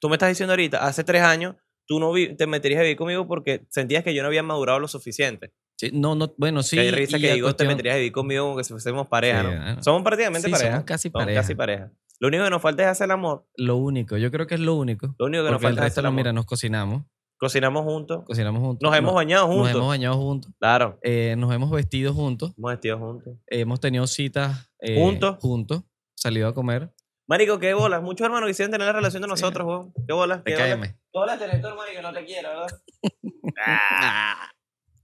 [0.01, 1.55] tú me estás diciendo ahorita, hace tres años,
[1.87, 4.89] tú no te meterías a vivir conmigo porque sentías que yo no había madurado lo
[4.89, 5.53] suficiente.
[5.79, 6.77] Sí, no, no, bueno, sí.
[6.77, 9.09] que hay risa que digo, te cuestión- meterías a vivir conmigo como que si fuésemos
[9.09, 9.63] pareja, Sí, ¿no?
[9.63, 9.83] bueno.
[9.83, 10.71] Somos prácticamente Sí, pareja.
[10.73, 11.41] somos casi Somos pareja.
[11.43, 11.93] casi pareja.
[12.19, 13.47] Lo único que nos falta es hacer el amor.
[13.59, 15.15] Lo único, yo creo que es lo único.
[15.19, 16.17] Lo único que nos el falta es hacer el amor.
[16.17, 17.03] mira, nos cocinamos.
[17.39, 18.25] Cocinamos juntos.
[18.25, 18.89] Cocinamos juntos.
[18.89, 19.71] Nos hemos bañado Nos juntos.
[19.75, 20.51] hemos bañado juntos.
[20.59, 20.99] Claro.
[21.03, 22.55] eh, nos hemos vestido juntos.
[22.57, 23.35] Hemos vestido juntos.
[23.47, 25.37] Hemos tenido citas eh, ¿Juntos?
[25.41, 25.83] Juntos.
[26.17, 26.91] Salido a comer.
[27.29, 28.03] Marico, qué bolas.
[28.03, 29.93] Muchos hermanos quisieran tener la relación de nosotros, weón.
[30.07, 30.43] Qué bolas.
[30.45, 30.89] Te Qué bolas.
[30.89, 32.81] Qué bolas tener tu hermano y que no te quiera, ¿verdad?
[33.67, 34.51] ah,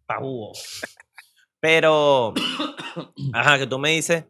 [0.06, 0.52] pajugo.
[1.60, 2.32] Pero,
[3.34, 4.24] ajá, que tú me dices,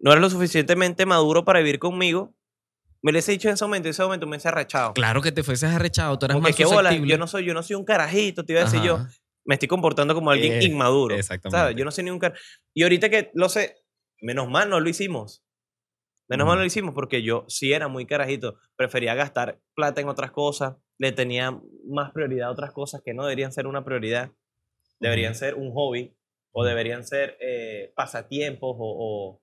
[0.00, 2.34] no eres lo suficientemente maduro para vivir conmigo.
[3.02, 4.92] Me lo hubiese dicho en ese momento, en ese momento me hubiese arrechado.
[4.92, 7.54] Claro que te fueses arrechado, tú eras Porque más qué bolas, yo no soy, yo
[7.54, 8.98] no soy un carajito, te iba a decir yo.
[9.44, 11.16] Me estoy comportando como alguien Eh, inmaduro.
[11.16, 11.58] Exactamente.
[11.58, 11.76] ¿Sabes?
[11.76, 12.34] Yo no soy ni un car...
[12.74, 13.76] Y ahorita que lo sé,
[14.20, 15.42] menos mal no lo hicimos.
[16.30, 18.56] Menos mal lo hicimos porque yo sí era muy carajito.
[18.76, 20.76] Prefería gastar plata en otras cosas.
[20.98, 24.30] Le tenía más prioridad a otras cosas que no deberían ser una prioridad.
[25.00, 26.16] Deberían ser un hobby
[26.52, 29.42] o deberían ser eh, pasatiempos o, o-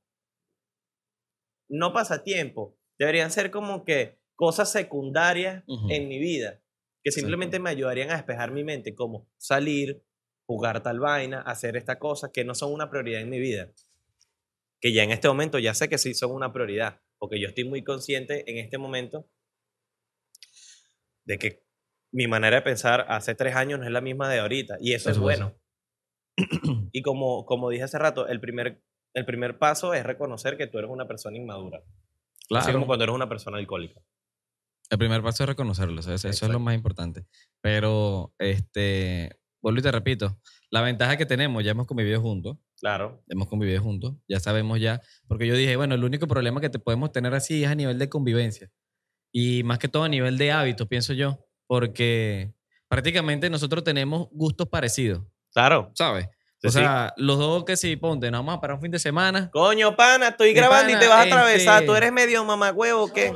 [1.70, 2.74] No pasatiempos.
[2.98, 6.62] Deberían ser como que cosas secundarias en mi vida
[7.04, 10.04] que simplemente me ayudarían a despejar mi mente, como salir,
[10.46, 13.72] jugar tal vaina, hacer esta cosa que no son una prioridad en mi vida.
[14.82, 17.64] Que ya en este momento ya sé que sí son una prioridad, porque yo estoy
[17.64, 19.30] muy consciente en este momento
[21.26, 21.64] de que
[22.12, 25.10] mi manera de pensar hace tres años no es la misma de ahorita, y eso
[25.10, 25.56] es bueno.
[26.94, 28.84] Y como, como dije hace rato, el primer,
[29.16, 31.80] el primer paso es reconocer que tú eres una persona inmadura.
[31.80, 32.74] Así Claro.
[32.74, 34.00] como cuando eres una persona alcohólica.
[34.90, 36.24] El primer paso es reconocerlo, ¿sabes?
[36.26, 37.26] eso es lo más importante.
[37.60, 43.24] Pero, este, vuelvo y te repito, la ventaja que tenemos, ya hemos convivido juntos, Claro.
[43.28, 46.78] hemos convivido juntos, ya sabemos ya, porque yo dije, bueno, el único problema que te
[46.80, 48.70] podemos tener así es a nivel de convivencia.
[49.32, 52.54] Y más que todo a nivel de hábitos, pienso yo, porque
[52.88, 55.92] prácticamente nosotros tenemos gustos parecidos, Claro.
[55.96, 56.28] ¿sabes?
[56.60, 56.80] Sí, o sí.
[56.80, 59.50] sea, los dos que si ponte, nos vamos a parar un fin de semana.
[59.52, 61.86] Coño, pana, estoy grabando y te vas a atravesar.
[61.86, 63.32] ¿Tú este- eres medio mamagüevo qué?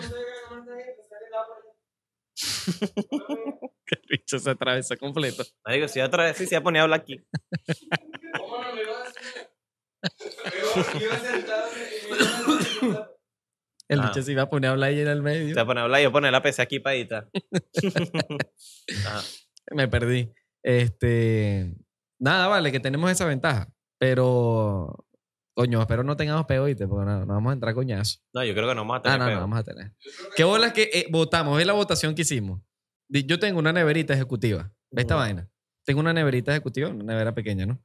[3.91, 5.43] El bicho se atravesó completo.
[5.65, 5.99] Marico, si
[6.35, 7.19] sí se va a poner a hablar aquí.
[13.87, 14.07] El Ah.
[14.07, 15.49] bicho se iba a poner a hablar ahí en el medio.
[15.49, 17.29] Se va a poner a hablar y yo poner la PC aquí para editar.
[19.05, 19.21] Ajá.
[19.71, 20.31] Me perdí.
[20.63, 21.75] Este.
[22.19, 23.69] Nada, vale, que tenemos esa ventaja.
[23.99, 25.05] Pero.
[25.53, 26.87] Coño, espero no tengamos peo, ¿viste?
[26.87, 28.19] Porque no, no vamos a entrar coñazo.
[28.33, 29.35] No, yo creo que no vamos a Ah, tener no, peo.
[29.35, 29.91] no, vamos a tener.
[30.37, 31.59] ¿Qué bolas que eh, votamos?
[31.59, 32.61] Es la votación que hicimos.
[33.09, 34.71] Yo tengo una neverita ejecutiva.
[34.89, 35.23] ¿Ves esta Ujú.
[35.23, 35.49] vaina?
[35.85, 37.83] Tengo una neverita ejecutiva, una nevera pequeña, ¿no?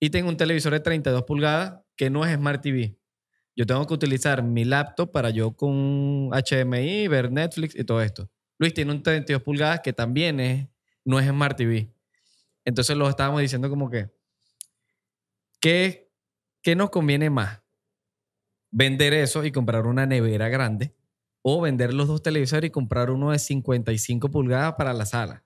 [0.00, 2.96] Y tengo un televisor de 32 pulgadas que no es Smart TV.
[3.56, 8.30] Yo tengo que utilizar mi laptop para yo con HDMI, ver Netflix y todo esto.
[8.58, 10.68] Luis tiene un 32 pulgadas que también es,
[11.04, 11.92] no es Smart TV.
[12.64, 14.10] Entonces lo estábamos diciendo como que,
[15.60, 16.12] ¿qué,
[16.62, 17.60] qué nos conviene más?
[18.70, 20.94] ¿Vender eso y comprar una nevera grande?
[21.42, 25.44] ¿O vender los dos televisores y comprar uno de 55 pulgadas para la sala?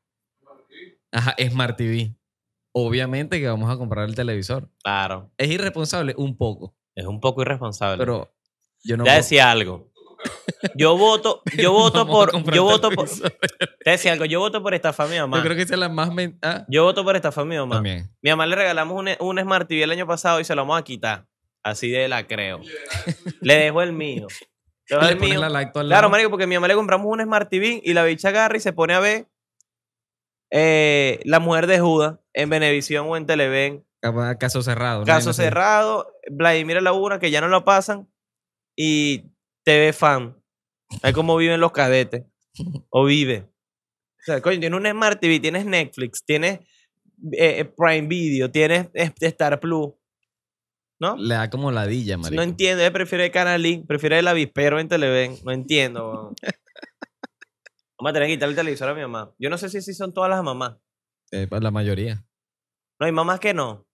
[1.11, 2.17] Ajá, Smart TV.
[2.73, 4.69] Obviamente que vamos a comprar el televisor.
[4.83, 5.31] Claro.
[5.37, 7.99] Es irresponsable un poco, Es un poco irresponsable.
[7.99, 8.33] pero
[8.85, 9.91] yo no ya puedo- decía algo.
[10.77, 15.09] Yo voto, yo voto por, yo voto por, te decía algo, yo voto por estafar
[15.09, 15.37] a mi mamá.
[15.39, 16.13] Yo creo que esa es la más...
[16.15, 17.75] men- ah, Yo voto por estafar a mi mamá.
[17.77, 18.09] también.
[18.23, 20.79] Mi mamá le regalamos un, un Smart TV el año pasado y se lo vamos
[20.79, 21.27] a quitar.
[21.65, 22.61] Así de la creo.
[23.41, 24.29] le dejo el mío.
[24.89, 25.41] Le dejo el mío.
[25.49, 28.29] la Claro, marico, porque a mi mamá le compramos un Smart TV y la bicha
[28.29, 29.27] agarra y se pone a ver
[30.55, 33.85] eh, La Mujer de Judas en Venevisión o en Televen.
[34.39, 35.01] Caso cerrado.
[35.01, 35.07] ¿no?
[35.07, 38.07] Caso cerrado, Vladimir Laguna, que ya no lo pasan,
[38.77, 39.25] y
[39.65, 40.37] TV Fan.
[41.03, 42.25] Ahí como viven los cadetes.
[42.91, 43.49] O vive.
[44.21, 46.61] O sea, coño, tienes un Smart TV, tienes Netflix, tienes
[47.33, 49.93] eh, eh, Prime Video, tienes Star Plus.
[51.01, 51.17] ¿No?
[51.17, 52.37] Le da como ladilla, marico.
[52.37, 55.37] No entiendo, ella prefiere Canal Link, prefiere el avispero en Televen.
[55.45, 56.35] No entiendo.
[58.03, 59.33] Vamos a tener que quitarle el televisor a mi mamá.
[59.39, 60.77] Yo no sé si así son todas las mamás.
[61.31, 62.25] Eh, pues la mayoría.
[62.99, 63.87] No, hay mamás que no.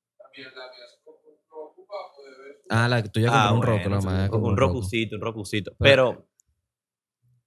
[2.70, 5.72] Ah, la tuya Ah, un bueno, roco, la un, un un rocucito, un rocucito.
[5.78, 6.28] Pero- Pero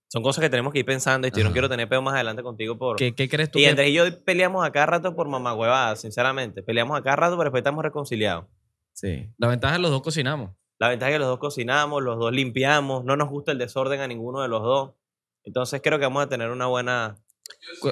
[0.07, 2.43] son cosas que tenemos que ir pensando y yo no quiero tener peo más adelante
[2.43, 2.97] contigo por...
[2.97, 5.55] ¿Qué, qué crees tú Y que- Andrés y yo peleamos a cada rato por mamá
[5.55, 6.61] huevada, sinceramente.
[6.61, 8.45] Peleamos a cada rato, pero después estamos reconciliados.
[8.93, 9.31] Sí.
[9.37, 10.51] La ventaja es que los dos cocinamos.
[10.79, 14.01] La ventaja es que los dos cocinamos, los dos limpiamos, no nos gusta el desorden
[14.01, 14.91] a ninguno de los dos.
[15.43, 17.17] Entonces creo que vamos a tener una buena...
[17.79, 17.89] Cu-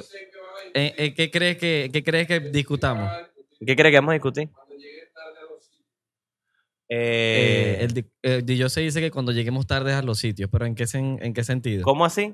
[0.74, 3.12] Eh, eh, ¿qué, crees que, ¿Qué crees que discutamos?
[3.66, 4.50] ¿Qué crees que vamos a discutir?
[6.92, 10.50] Eh, Eh, el, di- el DJ se dice que cuando lleguemos tarde a los sitios,
[10.52, 11.84] pero ¿en qué, sen- en qué sentido?
[11.84, 12.34] ¿Cómo así?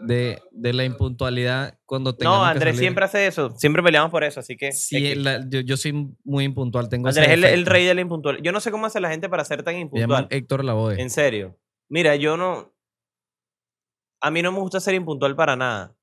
[0.00, 3.50] De, de la impuntualidad cuando tengamos No, Andrés siempre hace eso.
[3.56, 4.72] Siempre peleamos por eso, así que...
[4.72, 7.84] Sí, es que- la- yo, yo soy muy impuntual, tengo Andrés es el, el rey
[7.86, 8.44] de la impuntualidad.
[8.44, 10.26] Yo no sé cómo hace la gente para ser tan impuntual.
[10.30, 11.00] Héctor Lavoe.
[11.00, 11.58] En serio.
[11.88, 12.75] Mira, yo no...
[14.20, 15.96] A mí no me gusta ser impuntual para nada.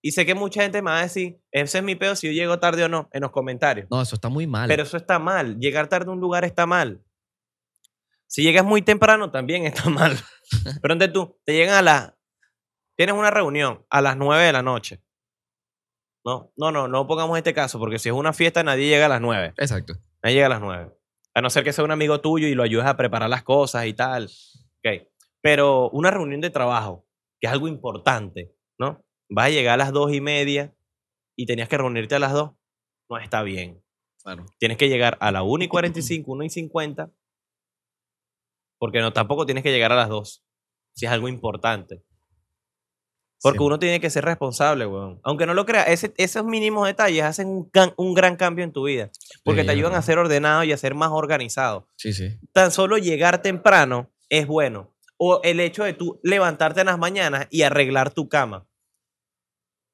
[0.00, 2.32] Y sé que mucha gente me va a decir, ese es mi pedo si yo
[2.32, 3.88] llego tarde o no, en los comentarios.
[3.90, 4.68] No, eso está muy mal.
[4.68, 5.58] Pero eso está mal.
[5.58, 7.02] Llegar tarde a un lugar está mal.
[8.26, 10.16] Si llegas muy temprano, también está mal.
[10.80, 12.14] Pero entonces tú, te llegan a las...
[12.96, 15.02] Tienes una reunión a las 9 de la noche.
[16.24, 19.08] No, no, no, no pongamos este caso, porque si es una fiesta, nadie llega a
[19.08, 19.54] las 9.
[19.56, 19.94] Exacto.
[20.22, 20.92] Nadie llega a las 9.
[21.34, 23.86] A no ser que sea un amigo tuyo y lo ayudes a preparar las cosas
[23.86, 24.24] y tal.
[24.78, 25.08] Ok.
[25.40, 27.06] Pero una reunión de trabajo,
[27.40, 29.04] que es algo importante, ¿no?
[29.30, 30.74] Vas a llegar a las 2 y media
[31.36, 32.52] y tenías que reunirte a las 2.
[33.10, 33.82] No está bien.
[34.22, 34.44] Claro.
[34.58, 37.10] Tienes que llegar a la 1 y 45, 1 y 50.
[38.78, 40.44] Porque no, tampoco tienes que llegar a las 2.
[40.94, 42.02] Si es algo importante.
[43.40, 43.64] Porque Sí.
[43.64, 45.20] uno tiene que ser responsable, weón.
[45.22, 48.72] Aunque no lo crea, ese- esos mínimos detalles hacen un, can- un gran cambio en
[48.72, 49.10] tu vida.
[49.44, 51.88] Porque Sí, te ayudan a ser ordenado y a ser más organizado.
[51.96, 52.36] Sí, sí.
[52.52, 54.92] Tan solo llegar temprano es bueno.
[55.18, 58.66] O el hecho de tú levantarte en las mañanas y arreglar tu cama.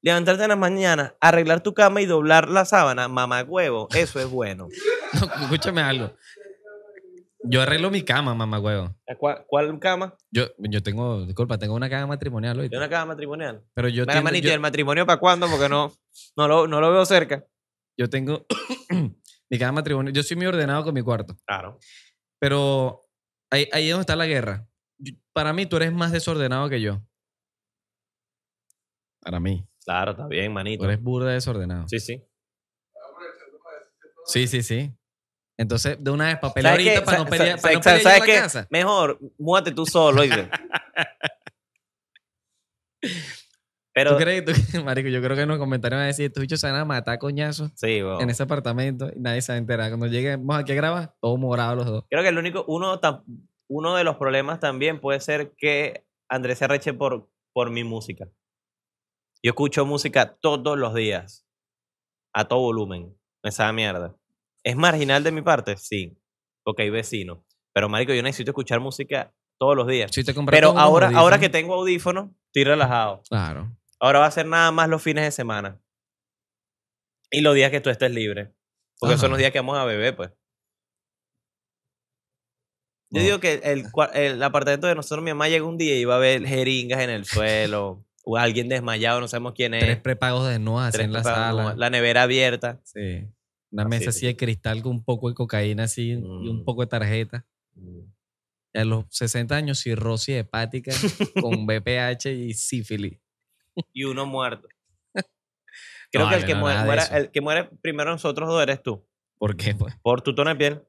[0.01, 4.29] Levantarte en las mañanas, arreglar tu cama y doblar la sábana, mamá huevo, eso es
[4.29, 4.67] bueno.
[5.15, 6.11] No, escúchame algo.
[7.47, 8.95] Yo arreglo mi cama, mamá huevo.
[9.17, 10.15] ¿Cuál, cuál cama?
[10.31, 12.69] Yo, yo tengo, disculpa, tengo una cama matrimonial hoy.
[12.69, 13.63] De una cama matrimonial.
[13.73, 15.47] Pero yo Mira, tengo, manito, ¿y yo, el matrimonio para cuándo?
[15.47, 15.93] Porque no,
[16.35, 17.45] no, lo, no lo veo cerca.
[17.97, 18.45] yo tengo
[19.49, 20.13] mi cama matrimonial.
[20.13, 21.37] Yo soy muy ordenado con mi cuarto.
[21.45, 21.79] Claro.
[22.39, 23.01] Pero
[23.51, 24.67] ahí, ahí es donde está la guerra.
[25.33, 27.01] Para mí, tú eres más desordenado que yo.
[29.21, 29.67] Para mí.
[29.83, 30.85] Claro, está bien, Tú manito.
[30.85, 31.87] eres burda desordenado.
[31.87, 32.23] Sí, sí.
[34.25, 34.91] Sí, sí, sí.
[35.57, 36.89] Entonces, de una vez, para pelear ¿Sabes qué?
[36.95, 38.35] ahorita, para no pelear, para no yo ¿sabes en la qué?
[38.35, 38.67] casa.
[38.69, 40.49] Mejor, múdate tú solo, ¿oíste?
[43.93, 44.43] Pero, ¿Tú crees?
[44.43, 44.51] tú-
[44.83, 46.83] marico, yo creo que en los comentarios van a decir, estos bichos se van a
[46.85, 48.21] matar coñazos sí, weón.
[48.21, 49.89] en ese apartamento y nadie se va a enterar.
[49.89, 52.03] Cuando lleguemos aquí a grabar, todos morados los dos.
[52.09, 53.23] Creo que el único, uno, tam-
[53.67, 58.27] uno de los problemas también puede ser que Andrés se arreche por, por mi música.
[59.43, 61.47] Yo escucho música todos los días,
[62.33, 64.15] a todo volumen, esa mierda.
[64.63, 65.77] ¿Es marginal de mi parte?
[65.77, 66.17] Sí,
[66.63, 67.39] porque hay vecinos.
[67.73, 70.11] Pero, marico, yo necesito escuchar música todos los días.
[70.11, 73.21] Te Pero ahora, ahora que tengo audífonos, estoy relajado.
[73.29, 73.77] Claro.
[73.99, 75.79] Ahora va a ser nada más los fines de semana.
[77.31, 78.53] Y los días que tú estés libre.
[78.99, 80.31] Porque son los días que vamos a beber, pues.
[83.15, 83.25] Yo No.
[83.25, 86.19] digo que el, el apartamento de nosotros, mi mamá llega un día y va a
[86.19, 88.05] ver jeringas en el suelo.
[88.27, 89.81] o alguien desmayado, no sabemos quién es.
[89.83, 90.57] Tres prepagos de
[90.91, 91.63] Tres en la sala.
[91.63, 92.81] no, la nevera abierta.
[92.83, 93.27] Sí.
[93.71, 94.15] Una Así mesa es.
[94.15, 96.65] así de cristal con un poco de cocaína así y un Mm.
[96.65, 97.45] poco de tarjeta.
[98.73, 100.91] Y a los 60 años, cirrosis hepática
[101.49, 103.19] con BPH y sífilis.
[103.93, 104.67] Y uno muerto.
[106.11, 109.05] Creo No, que el que, no, muera- el que muere primero nosotros dos eres tú.
[109.37, 109.75] ¿Por qué?
[109.75, 110.81] Pues Por tu tono de piel.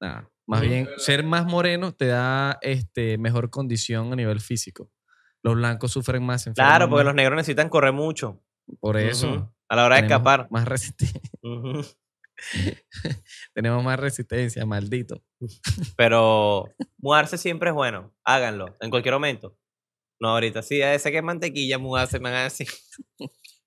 [0.00, 0.30] nada.
[0.46, 4.90] Más bien, ser más moreno te da este, mejor condición a nivel físico.
[5.42, 6.44] Los blancos sufren más.
[6.54, 7.06] Claro, porque más.
[7.06, 8.40] los negros necesitan correr mucho.
[8.80, 9.52] Por eso.
[9.68, 10.46] A la hora de escapar.
[10.50, 11.82] Más resiste- Ujú.
[13.54, 15.22] tenemos más resistencia, maldito.
[15.96, 16.64] Pero
[16.98, 18.12] mudarse siempre es bueno.
[18.24, 19.56] Háganlo, en cualquier momento.
[20.20, 22.68] No, ahorita sí, ese que es mantequilla, mudarse, me van a decir.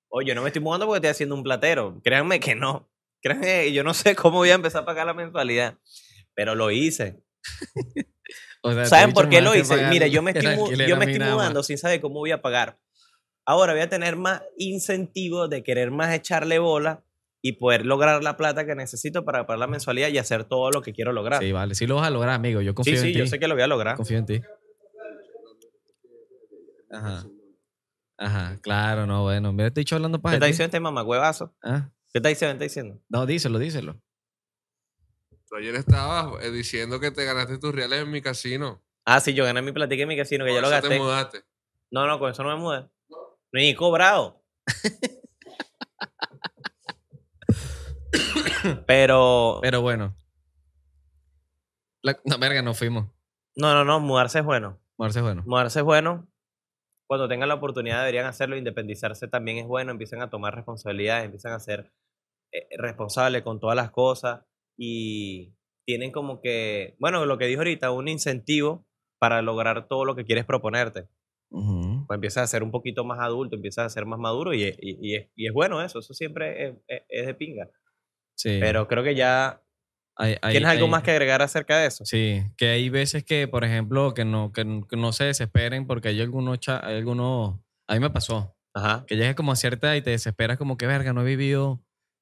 [0.08, 2.00] Oye, yo no me estoy mudando porque estoy haciendo un platero.
[2.02, 2.88] Créanme que no.
[3.22, 5.78] Créanme, que yo no sé cómo voy a empezar a pagar la mensualidad.
[6.38, 7.24] Pero lo hice.
[8.60, 9.86] O sea, ¿Saben por qué me lo hice?
[9.88, 10.56] Mira, yo me estoy,
[10.88, 12.80] yo me estoy mudando sin saber cómo voy a pagar.
[13.46, 17.04] Ahora voy a tener más incentivo de querer más echarle bola
[17.40, 20.82] y poder lograr la plata que necesito para pagar la mensualidad y hacer todo lo
[20.82, 21.40] que quiero lograr.
[21.40, 21.76] Sí, vale.
[21.76, 22.60] Sí lo vas a lograr, amigo.
[22.60, 23.18] Yo sí, confío sí, en ti.
[23.20, 23.96] yo sé que lo voy a lograr.
[23.96, 24.40] Confío en ti.
[26.90, 27.26] Ajá.
[28.18, 29.52] Ajá, claro, no, bueno.
[29.52, 31.54] Mira, estoy hablando ¿Qué para está diciendo este mamacuevazo?
[31.62, 31.90] ¿Ah?
[32.12, 32.58] ¿Qué está diciendo?
[32.58, 33.02] ¿Qué está diciendo?
[33.08, 34.02] No, díselo, díselo.
[35.48, 38.82] Tú ayer estabas eh, diciendo que te ganaste tus reales en mi casino.
[39.06, 40.88] Ah, sí, yo gané mi platica en mi casino, que ya Por lo eso te
[40.88, 41.00] gasté.
[41.02, 41.42] mudaste.
[41.90, 42.88] No, no, con eso no me mudé.
[43.52, 44.42] Ni cobrado.
[48.86, 50.14] Pero, Pero bueno.
[52.02, 53.06] La, no, verga, nos fuimos.
[53.56, 54.78] no, no, no, mudarse es bueno.
[54.98, 55.42] Marce, bueno.
[55.46, 56.28] Mudarse es bueno.
[57.06, 58.56] Cuando tengan la oportunidad deberían hacerlo.
[58.56, 59.92] Independizarse también es bueno.
[59.92, 61.92] Empiezan a tomar responsabilidades, empiezan a ser
[62.52, 64.40] eh, responsables con todas las cosas
[64.78, 65.54] y
[65.86, 68.86] tienen como que, bueno, lo que dijo ahorita, un incentivo
[69.18, 71.08] para lograr todo lo que quieres proponerte.
[71.50, 72.04] Ujú.
[72.06, 74.98] Pues empiezas a ser un poquito más adulto, empiezas a ser más maduro y, y-
[75.00, 77.68] y es, y es bueno eso, eso siempre es, es- es de pinga.
[78.36, 78.58] Sí.
[78.60, 79.62] Pero creo que ya
[80.20, 82.04] Hay- hay- ¿Tienes algo hay- más que agregar acerca de eso?
[82.04, 86.20] Sí, que hay veces que, por ejemplo, que no, que, no se desesperen porque hay
[86.20, 89.04] algunos, algunos, a mí me pasó, Ajá.
[89.06, 91.80] que llegas como a cierta y te desesperas como que, verga, no he vivido,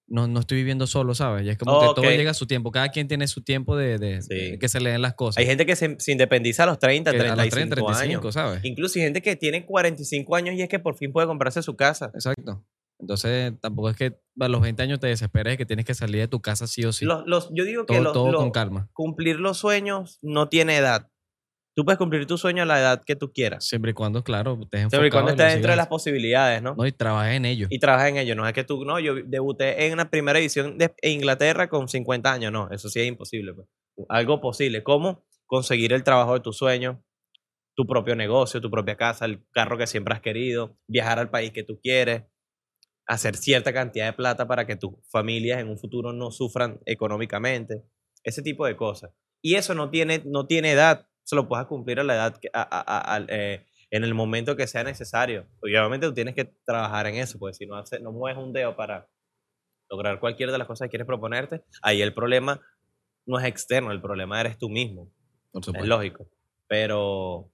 [0.09, 1.45] no, no estoy viviendo solo, ¿sabes?
[1.45, 3.99] Y es como que todo llega a su tiempo, cada quien tiene su tiempo de,
[3.99, 4.35] de- Sí.
[4.53, 5.39] de que se le den las cosas.
[5.41, 8.19] Hay gente que se, se independiza a los 30, que a 35, los 30, 35,
[8.21, 8.35] años.
[8.35, 8.65] ¿sabes?
[8.65, 11.75] Incluso hay gente que tiene 45 años y es que por fin puede comprarse su
[11.77, 12.11] casa.
[12.15, 12.65] Exacto.
[12.99, 16.21] Entonces, tampoco es que a los 20 años te desesperes de que tienes que salir
[16.21, 17.05] de tu casa sí o sí.
[17.05, 18.89] Los, los- yo digo que los- todo con calma.
[18.95, 21.09] cumplir los sueños no tiene edad.
[21.77, 23.67] Tú puedes cumplir tu sueño a la edad que tú quieras.
[23.67, 26.75] Siempre y cuando, claro, estés enfocado Siempre y cuando estés dentro de las posibilidades, ¿no?
[26.75, 27.67] No, y trabajes en ello.
[27.69, 28.35] Y trabajas en ello.
[28.35, 32.33] No es que tú, no, yo debuté en la primera edición de Inglaterra con 50
[32.33, 32.51] años.
[32.51, 33.53] No, eso sí es imposible.
[33.53, 33.69] pues.
[34.09, 34.83] Algo posible.
[34.83, 35.27] ¿Cómo?
[35.45, 36.97] Conseguir el trabajo de tus sueños,
[37.75, 41.53] tu propio negocio, tu propia casa, el carro que siempre has querido, viajar al país
[41.53, 42.23] que tú quieres,
[43.07, 47.83] hacer cierta cantidad de plata para que tus familias en un futuro no sufran económicamente.
[48.25, 49.11] Ese tipo de cosas.
[49.43, 51.07] Y eso no tiene, no tiene edad.
[51.27, 54.55] Se lo puedes cumplir a la edad, que- a- a- a- eh, en el momento
[54.55, 55.47] que sea necesario.
[55.61, 58.77] Obviamente tú tienes que trabajar en eso, porque si no, hace- no mueves un dedo
[58.77, 59.09] para
[59.91, 62.61] lograr cualquiera de las cosas que quieres proponerte, ahí el problema
[63.27, 65.11] no es externo, el problema eres tú mismo.
[65.53, 66.29] Es lógico.
[66.69, 67.51] Pero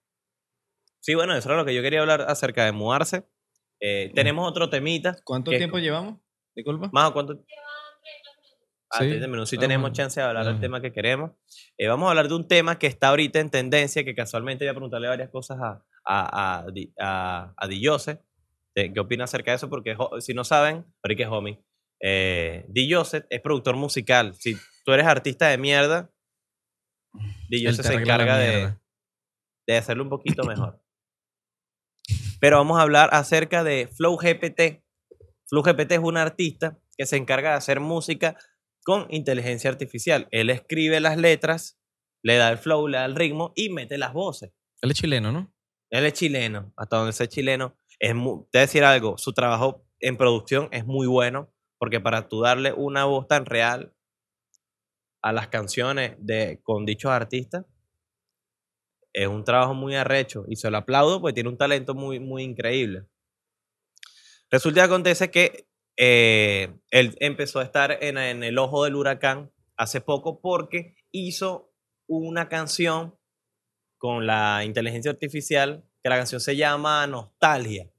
[1.00, 3.26] sí, bueno, eso era lo que yo quería hablar acerca de mudarse.
[3.80, 5.16] Eh, tenemos otro temita.
[5.24, 6.18] ¿Cuánto que- tiempo llevamos?
[6.54, 6.90] Disculpa.
[6.92, 7.32] Más o cuánto.
[7.42, 7.71] Ah,
[8.92, 9.09] Sí.
[9.09, 9.48] 30 minutos.
[9.48, 11.33] Sí Ah, tenemos chance de hablar del tema que queremos.
[11.78, 14.70] Eh, vamos a hablar de un tema que está ahorita en tendencia, que casualmente voy
[14.70, 16.64] a preguntarle varias cosas a, a,
[16.98, 17.68] a, a,
[18.74, 19.70] ¿Qué opina acerca de eso?
[19.70, 21.62] Porque si no saben, ahorita es homie,
[22.00, 24.35] eh, Di Jose es productor musical.
[24.35, 26.11] Si tú eres artista de mierda,
[27.48, 28.74] Di Él Jose te se encarga de,
[29.66, 30.83] de hacerlo un poquito mejor.
[32.40, 34.83] Pero vamos a hablar acerca de Flow GPT.
[35.46, 38.37] Flow GPT es un artista que se encarga de hacer música
[38.84, 40.28] con inteligencia artificial.
[40.30, 41.78] Él escribe las letras,
[42.22, 44.52] le da el flow, le da el ritmo y mete las voces.
[44.80, 45.52] Él es chileno, ¿no?
[45.90, 47.76] Él es chileno, hasta donde sea chileno.
[47.98, 52.28] Es te voy a decir algo, su trabajo en producción es muy bueno, porque para
[52.28, 53.94] tú darle una voz tan real
[55.22, 57.64] a las canciones de, con dichos artistas,
[59.12, 62.42] es un trabajo muy arrecho y se lo aplaudo porque tiene un talento muy, muy
[62.42, 63.06] increíble.
[64.50, 65.66] Resulta que acontece que
[65.96, 71.72] eh, él empezó a estar en, el ojo del huracán hace poco porque hizo
[72.07, 73.18] una canción
[73.98, 77.90] con la inteligencia artificial, que la canción se llama Nostalgia.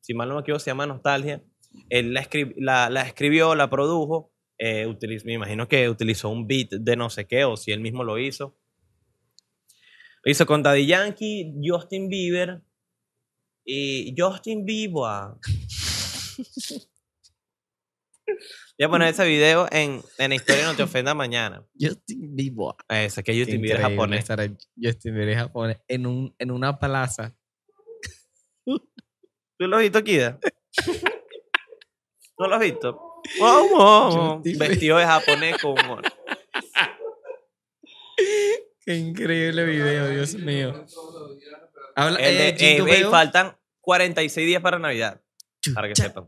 [0.00, 1.42] Si mal no me equivoco, se llama Nostalgia.
[1.88, 4.86] Él la, escri- la, la escribió, la produjo, eh,
[5.24, 8.18] me imagino que utilizó un beat de no sé qué, o si él mismo lo
[8.18, 8.56] hizo.
[10.22, 12.62] Lo hizo con Daddy Yankee, Justin Bieber
[13.64, 15.36] y Justin Bieber.
[18.78, 21.64] Voy a poner ese video en, en Historia No Te Ofenda Mañana.
[21.78, 22.74] Justin Bieber.
[22.88, 24.26] Ese que Justin Bieber japonés.
[24.80, 27.34] Justin Bieber es japonés en, un, en una plaza.
[28.64, 30.38] ¿Tú lo has visto, Kida?
[32.38, 33.22] ¿No lo has visto?
[33.38, 36.02] Justin Vestido de japonés con humor.
[38.84, 40.86] Qué increíble video, Dios mío.
[41.94, 43.06] Habla, El de, eh, eh, Bell.
[43.06, 45.20] faltan 46 días para Navidad.
[45.74, 46.24] Para que sepan.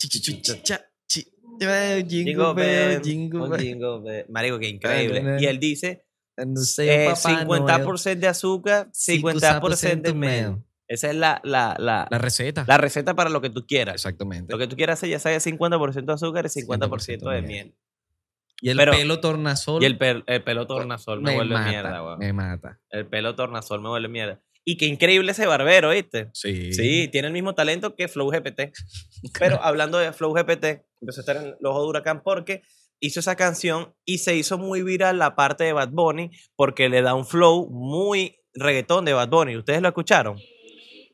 [1.58, 3.60] Jingle Jingle Bell, Jingle Bell.
[3.60, 4.26] jingle bell.
[4.28, 5.36] Marico, qué increíble.
[5.40, 6.04] Y él dice
[6.36, 7.62] eh, Papá Noel.
[7.62, 10.56] 50% de azúcar, 50% de miel.
[10.88, 12.64] Esa es la, la, la, La receta.
[12.68, 13.94] la receta para lo que tú quieras.
[13.94, 14.52] Exactamente.
[14.52, 17.44] Lo que tú quieras hacer, ya sabes, 50% de azúcar y 50%, 50% de miel.
[17.46, 17.74] miel.
[18.60, 19.82] Y el pero- pelo tornasol.
[19.82, 22.18] Y el, pel- el pelo tornasol me, vuelve mata, mierda, weón.
[22.18, 22.78] Me mata.
[22.90, 24.40] El pelo tornasol me vuelve mierda.
[24.64, 26.28] Y qué increíble ese barbero, ¿viste?
[26.34, 26.72] Sí.
[26.72, 28.72] Sí, tiene el mismo talento que Flow GPT.
[29.38, 32.62] Pero hablando de Flow GPT, empezó a estar en el ojo de huracán porque
[33.00, 37.02] hizo esa canción y se hizo muy viral la parte de Bad Bunny porque le
[37.02, 39.56] da un flow muy reggaetón de Bad Bunny.
[39.56, 40.38] ¿Ustedes lo escucharon?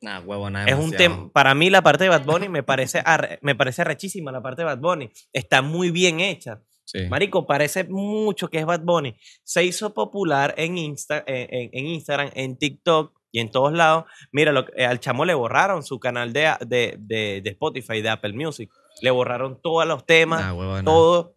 [0.02, 3.02] Nah, huevo, nada Es un tema, para mí la parte de Bad Bunny me parece,
[3.40, 5.10] me parece rechísima la parte de Bad Bunny.
[5.32, 6.62] Está muy bien hecha.
[6.84, 7.06] Sí.
[7.08, 9.16] Marico, parece mucho que es Bad Bunny.
[9.42, 14.04] Se hizo popular en, Insta, en, en- en Instagram, en TikTok y en todos lados.
[14.32, 18.08] Mira, lo, que- al chamo le borraron su canal de, de, de- de Spotify, de
[18.10, 18.70] Apple Music.
[19.02, 20.84] Le borraron todos los temas, Nah, huevo, nada.
[20.84, 21.36] todo.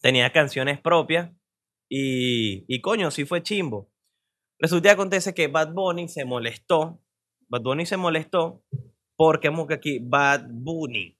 [0.00, 1.30] Tenía canciones propias
[1.88, 3.88] y, y coño, sí fue chimbo.
[4.58, 7.00] Resulta que acontece que Bad Bunny se molestó.
[7.48, 8.62] Bad Bunny se molestó
[9.16, 11.18] porque que aquí Bad Bunny.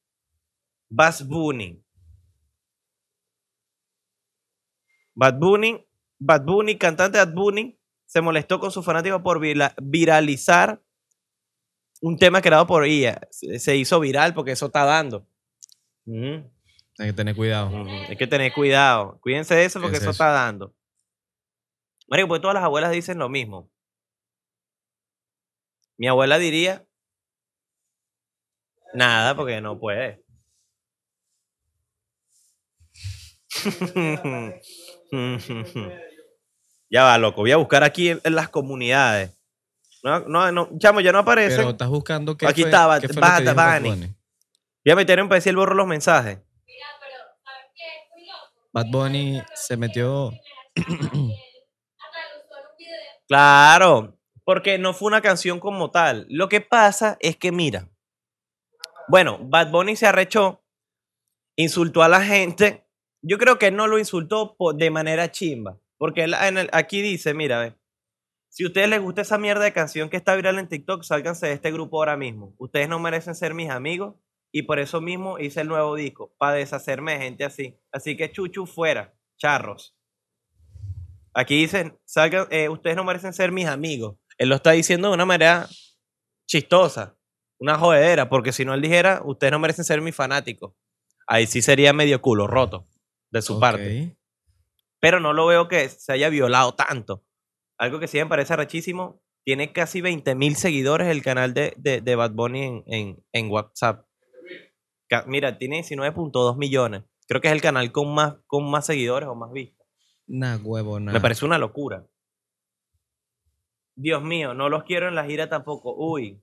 [0.89, 1.83] Bad Bunny.
[5.15, 5.87] Bad Bunny,
[6.19, 7.79] Bad Bunny, cantante Bad Bunny,
[8.13, 10.83] se molestó con su fanático por vira- viralizar
[12.03, 13.19] un tema creado por ella.
[13.31, 15.27] Se se hizo viral porque eso está dando.
[16.07, 17.71] Hay que tener cuidado.
[18.11, 19.19] Hay que tener cuidado.
[19.23, 20.23] Cuídense de eso porque Es eso eso.
[20.23, 20.75] está dando.
[22.07, 23.71] Marico, pues todas las abuelas dicen lo mismo.
[25.97, 26.87] Mi abuela diría
[28.93, 30.23] nada porque no puede.
[36.93, 37.41] ya va, loco.
[37.41, 39.33] Voy a buscar aquí en, en las comunidades.
[40.05, 41.57] No, no, no, chamo, ya no aparece.
[41.57, 43.89] Pero estás buscando qué Aquí fue, estaba, qué que Bunny.
[43.89, 44.15] Bunny.
[44.85, 46.39] Voy a meter en PC el borro los mensajes.
[48.73, 50.33] Bad Bunny se metió...
[53.29, 56.27] Claro, porque no fue una canción como tal.
[56.29, 57.89] Lo que pasa es que, mira,
[59.09, 60.63] bueno, Bad Bunny se arrechó,
[61.57, 62.87] insultó a la gente.
[63.23, 65.79] Yo creo que él no lo insultó de manera chimba.
[66.03, 67.77] Porque él en el- aquí dice, mira, ve,
[68.49, 71.47] si a ustedes les gusta esa mierda de canción que está viral en TikTok, sálganse
[71.47, 72.57] de este grupo ahora mismo.
[72.59, 74.17] Ustedes no merecen ser mis amigos
[74.51, 77.79] y por eso mismo hice el nuevo disco, para deshacerme de gente así.
[77.93, 79.97] Así que chuchu fuera, charros.
[81.35, 84.17] Aquí dicen, salgan, eh, ustedes no merecen ser mis amigos.
[84.39, 85.69] Él lo está diciendo de una manera
[86.49, 87.17] chistosa,
[87.61, 90.75] una jodedera, porque si no él dijera, ustedes no merecen ser mis fanáticos.
[91.29, 92.89] Ahí sí sería medio culo roto
[93.31, 94.17] de su parte.
[95.03, 97.25] Pero no lo veo que se haya violado tanto.
[97.77, 102.01] Algo que sí me parece rechísimo, tiene casi 20 mil seguidores el canal de, de,
[102.01, 104.07] de Bad Bunny en, en, en WhatsApp.
[105.27, 107.03] Mira, tiene 19.2 millones.
[107.27, 109.85] Creo que es el canal con más, con más seguidores o más vistas.
[110.29, 111.13] Nah, huevo, nah.
[111.13, 112.07] Me parece una locura.
[113.97, 115.97] Dios mío, no los quiero en la gira tampoco.
[115.97, 116.41] Uy.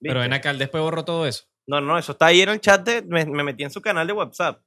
[0.00, 1.46] Pero ven acá, después borró todo eso.
[1.66, 2.86] No, no, eso está ahí en el chat.
[2.86, 4.62] De, me, me metí en su canal de WhatsApp.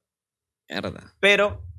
[0.68, 1.14] Mierda.
[1.18, 1.71] Pero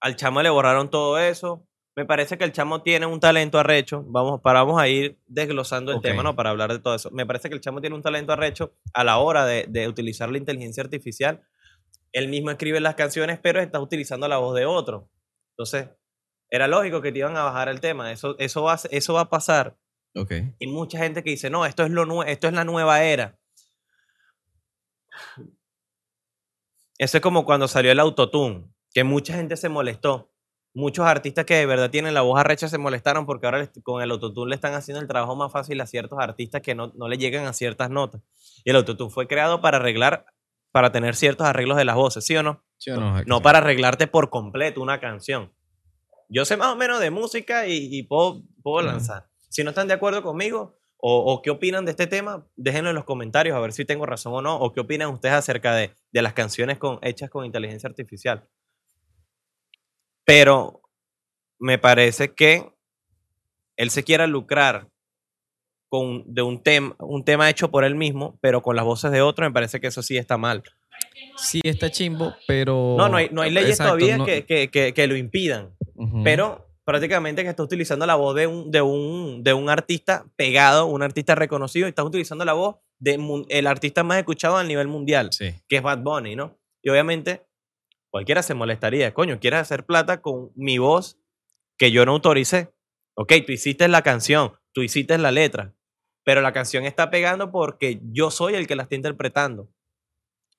[0.00, 1.66] al chamo le borraron todo eso.
[1.96, 4.04] Me parece que el chamo tiene un talento arrecho.
[4.06, 6.36] Vamos, para, vamos a ir desglosando el tema, ¿no?
[6.36, 7.10] Para hablar de todo eso.
[7.10, 10.30] Me parece que el chamo tiene un talento arrecho a la hora de, de utilizar
[10.30, 11.42] la inteligencia artificial.
[12.12, 15.10] Él mismo escribe las canciones, pero está utilizando la voz de otro.
[15.56, 15.88] Entonces,
[16.48, 18.10] era lógico que te iban a bajar el tema.
[18.12, 19.76] Eso, eso, va, a- eso va a pasar.
[20.16, 20.32] Ok.
[20.58, 23.36] Y mucha gente que dice, no, esto es, lo esto es la nueva era.
[26.98, 30.30] Eso es como cuando salió el autotune, que mucha gente se molestó.
[30.72, 34.02] Muchos artistas que de verdad tienen la voz arrecha se molestaron porque ahora les- con
[34.02, 37.08] el autotune le están haciendo el trabajo más fácil a ciertos artistas que no, no
[37.08, 38.22] le llegan a ciertas notas.
[38.64, 40.26] Y el autotune fue creado para arreglar,
[40.70, 42.62] para tener ciertos arreglos de las voces, ¿sí o no?
[42.76, 43.14] ¿Sí o no?
[43.26, 45.52] No para arreglarte por completo una canción.
[46.28, 49.28] Yo sé más o menos de música y, y puedo, puedo lanzar.
[49.48, 52.94] Si no están de acuerdo conmigo o, o qué opinan de este tema, déjenlo en
[52.94, 54.56] los comentarios a ver si tengo razón o no.
[54.56, 58.48] O qué opinan ustedes acerca de, de las canciones con, hechas con inteligencia artificial.
[60.24, 60.82] Pero
[61.58, 62.70] me parece que
[63.76, 64.88] él se quiera lucrar
[65.90, 69.22] con, de un, tema un tema hecho por él mismo, pero con las voces de
[69.22, 70.62] otro, me parece que eso sí está mal.
[71.36, 72.94] Sí, está chimbo, pero.
[72.98, 75.74] No, no hay, no hay leyes Exacto, todavía no- que, que- que- que lo impidan.
[76.24, 80.86] Pero prácticamente que está utilizando la voz de un, de un, de un artista pegado,
[80.86, 85.30] un artista reconocido, y estás utilizando la voz del artista más escuchado a nivel mundial,
[85.32, 85.54] Sí.
[85.68, 86.58] que es Bad Bunny, ¿no?
[86.82, 87.42] Y obviamente
[88.10, 91.18] cualquiera se molestaría, coño, quieres hacer plata con mi voz
[91.78, 92.72] que yo no autoricé.
[93.14, 95.74] Ok, tú hiciste la canción, tú hiciste la letra,
[96.24, 99.68] pero la canción está pegando porque yo soy el que la está interpretando.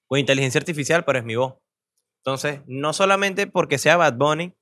[0.07, 1.55] Con inteligencia artificial, pero es mi voz.
[2.23, 4.53] Entonces, no solamente porque sea Bad Bunny,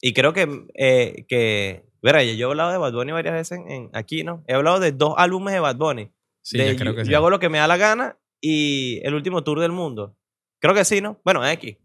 [0.00, 3.90] y creo que, eh, que verá, yo he hablado de Bad Bunny varias veces en,
[3.92, 4.44] aquí, ¿no?
[4.46, 6.12] He hablado de dos álbumes de Bad Bunny.
[6.42, 7.10] Sí, De yo creo yo, que sí.
[7.10, 10.16] yo hago lo que me da la gana y el último tour del mundo.
[10.60, 11.20] Creo que sí, ¿no?
[11.24, 11.76] Bueno, X.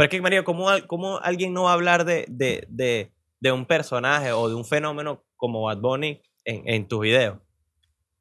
[0.00, 3.52] Pero es que, Mario, ¿cómo, cómo alguien no va a hablar de, de, de, de
[3.52, 7.38] un personaje o de un fenómeno como Bad Bunny en, en tus videos?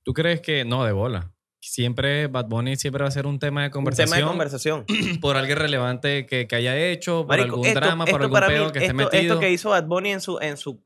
[0.03, 0.65] ¿Tú crees que.?
[0.65, 1.33] No, de bola.
[1.61, 4.09] Siempre Bad Bunny siempre va a ser un tema de Un conversación.
[4.17, 4.85] tema de conversación.
[5.21, 8.65] por algo relevante que, que haya hecho, por Marico, algún esto- drama, por algún pedo
[8.65, 9.21] mí, que esté metido.
[9.21, 10.83] esto que hizo Bad Bunny en su, en, su,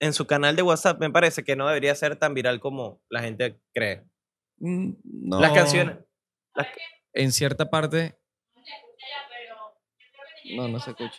[0.00, 3.22] en su canal de WhatsApp me parece que no debería ser tan viral como la
[3.22, 4.04] gente cree.
[4.58, 5.40] Mm, no.
[5.40, 5.98] Las canciones.
[6.54, 6.66] las-
[7.12, 8.18] En cierta parte.
[10.54, 11.18] No, no se escucha.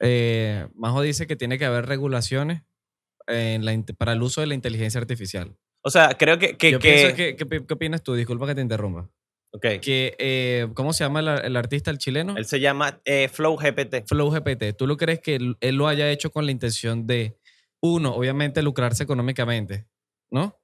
[0.00, 2.62] Eh, Majo dice que tiene que haber regulaciones
[3.26, 5.56] en la int- para el uso de la inteligencia artificial.
[5.82, 6.56] o sea, creo que...
[6.56, 8.14] que, Yo que- que, ¿qué, pi- qué opinas tú?
[8.14, 9.10] Disculpa que te interrumpa.
[9.52, 9.66] ok.
[9.82, 12.36] Que, eh, ¿Cómo se llama el, el artista, el chileno?
[12.36, 14.06] Él se llama eh, Flow GPT.
[14.06, 14.72] Flow GPT.
[14.76, 17.38] ¿Tú lo crees que él, él lo haya hecho con la intención de,
[17.80, 19.86] uno, obviamente lucrarse económicamente,
[20.30, 20.58] ¿no?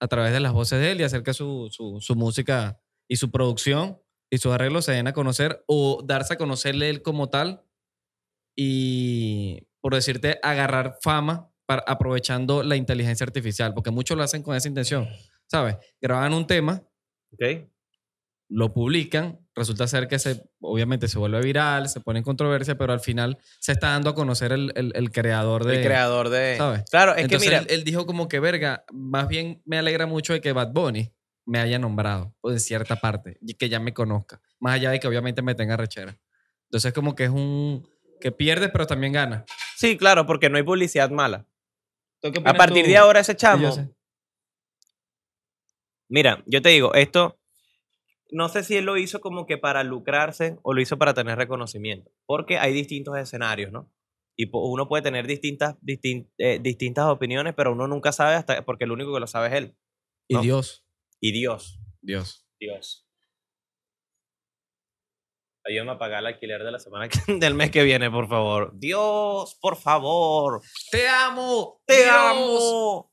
[0.00, 3.16] A través de las voces de él y hacer que su, su, su música y
[3.16, 3.98] su producción
[4.30, 7.64] y sus arreglos se den a conocer o darse a conocerle él como tal
[8.56, 14.56] y, por decirte, agarrar fama para, aprovechando la inteligencia artificial, porque muchos lo hacen con
[14.56, 15.08] esa intención,
[15.46, 15.76] ¿sabes?
[16.00, 16.82] Graban un tema
[17.32, 17.68] Ok.
[18.48, 22.92] lo publican, resulta ser que se, obviamente se vuelve viral, se pone en controversia, pero
[22.92, 25.76] al final se está dando a conocer el, el- el creador de...
[25.76, 26.56] El creador de.
[26.56, 26.82] ¿sabes?
[26.90, 27.60] Claro, es Entonces que mira.
[27.62, 31.12] él, él dijo como que, verga, más bien me alegra mucho de que Bad Bunny
[31.46, 35.00] me haya nombrado, o en cierta parte, y que ya me conozca, más allá de
[35.00, 36.18] que obviamente me tenga rechera.
[36.64, 37.88] Entonces como que es un...
[38.20, 39.44] que pierdes, pero también ganas.
[39.76, 41.46] Sí, claro, porque no hay publicidad mala.
[42.20, 42.90] ¿Tú qué A partir tú?
[42.90, 43.74] de ahora, ese Sí, chamo.
[43.76, 43.82] yo.
[46.08, 47.36] Mira, yo te digo, esto.
[48.32, 51.36] No sé si él lo hizo como que para lucrarse o lo hizo para tener
[51.36, 52.12] reconocimiento.
[52.26, 53.90] Porque hay distintos escenarios, ¿no?
[54.36, 58.84] Y uno puede tener distintas, distin- eh, distintas opiniones, pero uno nunca sabe hasta porque
[58.84, 59.76] el único que lo sabe es él.
[60.28, 60.38] Y.
[60.42, 60.84] Dios,
[61.20, 61.78] Y Dios.
[62.00, 62.46] Dios.
[62.58, 63.06] Dios.
[65.66, 68.72] Ayúdame a pagar el alquiler de la semana que- del mes que viene, por favor.
[68.74, 70.62] Dios, por favor.
[70.90, 71.80] ¡Te amo!
[71.86, 72.08] ¡Te Dios.
[72.14, 73.12] amo!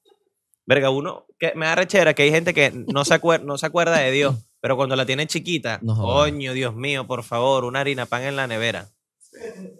[0.65, 3.65] Verga, uno que me da rechera que hay gente que no se, acuer- no se
[3.65, 7.81] acuerda de Dios, pero cuando la tiene chiquita, No coño, Dios mío, por favor, una
[7.81, 8.89] harina pan en la nevera.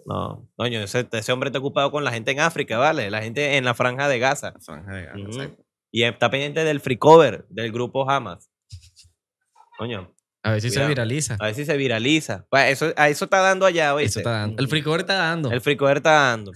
[0.06, 3.10] No, coño, ese, ese hombre está ocupado con la gente en África, ¿vale?
[3.10, 4.52] La gente en la franja de Gaza.
[4.52, 5.64] La franja de Gaza, exacto.
[5.90, 8.50] Y está pendiente del free cover del grupo Hamas.
[9.78, 10.12] Coño,
[10.42, 11.36] A ver si se viraliza.
[11.40, 12.46] a ver si se viraliza.
[12.50, 14.08] Pa- Eso, a eso está dando allá, ¿oíste?
[14.10, 14.60] Eso está dando.
[14.62, 15.50] El free cover está dando.
[15.50, 16.52] El free cover está dando.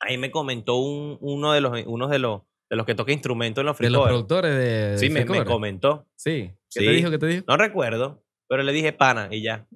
[0.00, 3.60] Ahí me comentó un, uno de los, uno de los, de los que toca instrumentos
[3.62, 4.10] en los free de los cover.
[4.12, 4.98] productores de.
[4.98, 6.06] Sí, me, comentó.
[6.16, 6.50] Sí.
[6.72, 6.86] ¿Qué Sí.
[6.86, 7.10] te dijo?
[7.10, 7.44] ¿Qué te dijo?
[7.46, 9.66] No recuerdo, pero le dije pana y ya.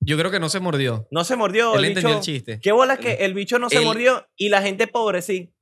[0.00, 1.06] Yo creo que no se mordió.
[1.12, 1.74] No se mordió.
[1.74, 2.60] Él el entendió bicho- el chiste.
[2.60, 5.54] Qué bola que el bicho no se mordió y la gente pobre sí.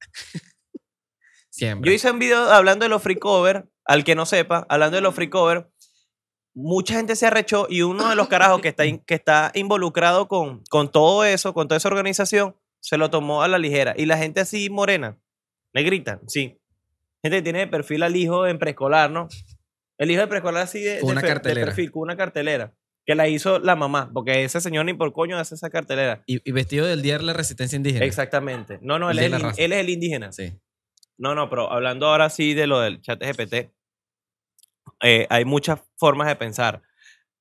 [1.61, 1.91] Siempre.
[1.91, 5.03] Yo hice un video hablando de los free cover, al que no sepa, hablando de
[5.03, 5.71] los free cover.
[6.55, 10.27] Mucha gente se arrechó y uno de los carajos que está, in- que está involucrado
[10.27, 13.95] con, con todo eso, con toda esa organización, se lo tomó a la ligera.
[13.97, 15.19] Y la gente así morena,
[15.75, 16.59] negrita, sí.
[17.23, 19.29] Gente que tiene de perfil al hijo en preescolar, ¿no?
[19.99, 21.67] El hijo de preescolar así de, de una de cartelera.
[21.67, 22.75] perfil, con una cartelera.
[23.05, 26.23] Que la hizo la mamá, porque ese señor ni por coño hace esa cartelera.
[26.27, 28.05] Y, y vestido del Día de la Resistencia Indígena.
[28.07, 28.79] Exactamente.
[28.83, 30.33] No, no, él de es el, él es el indígena.
[30.33, 30.53] Sí.
[31.21, 33.71] No, no, pero hablando ahora sí de lo del chat GPT,
[35.03, 36.81] eh, hay muchas formas de pensar.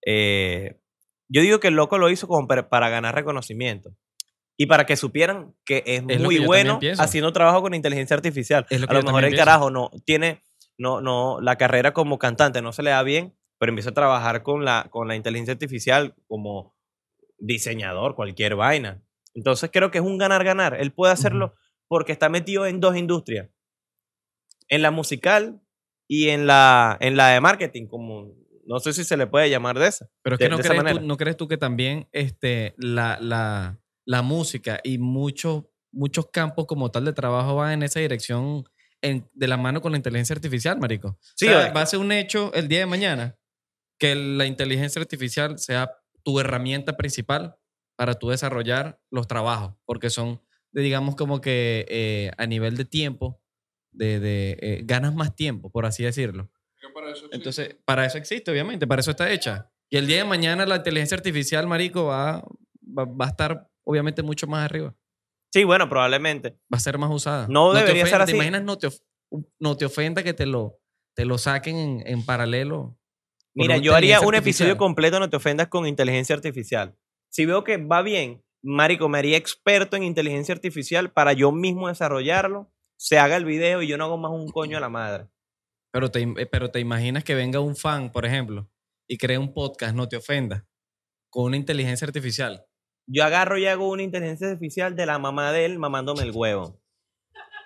[0.06, 0.82] Eh,
[1.30, 3.96] yo digo que el loco lo hizo como para, para ganar reconocimiento
[4.58, 8.68] y para que supieran que es, muy que bueno haciendo trabajo con inteligencia artificial.
[8.70, 9.46] A lo mejor el pienso.
[9.46, 10.44] carajo no tiene,
[10.78, 14.44] no, no, la carrera como cantante no se le da bien, pero empieza a trabajar
[14.44, 16.76] con la, con la inteligencia artificial como
[17.38, 19.02] diseñador, cualquier vaina.
[19.34, 20.76] Entonces creo que es un ganar-ganar.
[20.78, 21.56] Él puede hacerlo
[21.88, 23.48] porque está metido en dos industrias.
[24.70, 25.62] En la musical
[26.08, 28.34] y en la, en la de marketing, como
[28.66, 30.08] no sé si se le puede llamar de esa.
[30.22, 33.18] Pero es de- que no de crees, tú, no crees tú que también este, la,
[33.20, 38.64] la, la música y muchos, muchos campos como tal de trabajo van en esa dirección
[39.02, 41.18] en- de la mano con la inteligencia artificial, marico?
[41.36, 41.72] Sí, o sea, oye.
[41.72, 43.38] va a ser un hecho el día de mañana
[43.98, 45.92] que la inteligencia artificial sea
[46.24, 47.56] tu herramienta principal
[47.98, 50.42] para tú desarrollar los trabajos, porque son,
[50.72, 53.42] digamos, como que eh, a nivel de tiempo,
[53.92, 56.50] de, de, eh, ganas más tiempo, por así decirlo.
[56.94, 57.36] Para eso existe.
[57.36, 59.72] Entonces, para eso existe, obviamente, para eso está hecha.
[59.90, 62.42] Y el día de mañana la inteligencia artificial, marico, va,
[62.82, 64.96] va, va a estar obviamente mucho más arriba.
[65.52, 66.52] Sí, bueno, probablemente.
[66.72, 67.48] Va a ser más usada.
[67.50, 68.32] No te debería ser así.
[68.34, 68.64] ¿Te imaginas?
[68.64, 69.02] No te, of-
[69.60, 70.80] no te ofenda que te lo,
[71.16, 72.98] te lo saquen en, en paralelo.
[73.56, 76.96] Mira, yo haría un episodio completo, no te ofendas, con inteligencia artificial.
[77.30, 81.88] Si veo que va bien, Marico, me haría experto en inteligencia artificial para yo mismo
[81.88, 85.30] desarrollarlo, se haga el video y yo no hago más un coño a la madre.
[85.91, 88.70] Pero te, eh, pero te imaginas que venga un fan, por ejemplo,
[89.08, 90.68] y cree un podcast, no te ofenda,
[91.30, 92.66] con una inteligencia artificial.
[93.08, 96.82] Yo agarro y hago una inteligencia artificial de la mamá de él mamándome el huevo.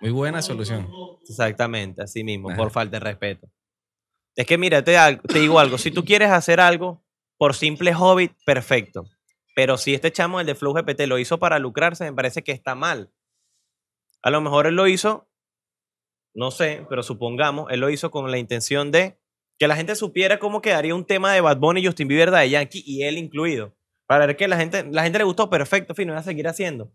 [0.02, 0.88] Muy buena solución.
[1.28, 2.58] Exactamente, así mismo, Ajá.
[2.58, 3.50] por falta de respeto.
[4.36, 4.96] Es que mira, te,
[5.28, 7.04] te digo algo, si tú quieres hacer algo
[7.38, 9.06] por simple hobby, perfecto.
[9.56, 12.52] Pero si este chamo, el de Flow GPT, lo hizo para lucrarse, me parece que
[12.52, 13.12] está mal.
[14.24, 15.30] A lo mejor él lo hizo,
[16.34, 19.20] no sé, pero supongamos, él lo hizo con la intención de
[19.60, 22.84] que la gente supiera cómo quedaría un tema de Bad Bunny, Justin Bieber, de Yankee
[22.86, 23.76] y él incluido.
[24.08, 26.48] Para ver que la gente, la gente le gustó, perfecto, fin, lo voy a seguir
[26.48, 26.92] haciendo.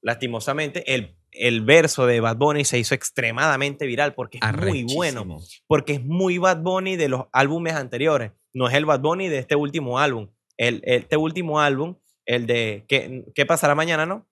[0.00, 5.38] Lastimosamente, el, el verso de Bad Bunny se hizo extremadamente viral porque es muy bueno
[5.66, 8.32] porque es muy Bad Bunny de los álbumes anteriores.
[8.52, 10.30] No es el Bad Bunny de este último álbum.
[10.56, 11.96] El, este último álbum,
[12.26, 14.26] el de ¿Qué, qué pasará mañana, no?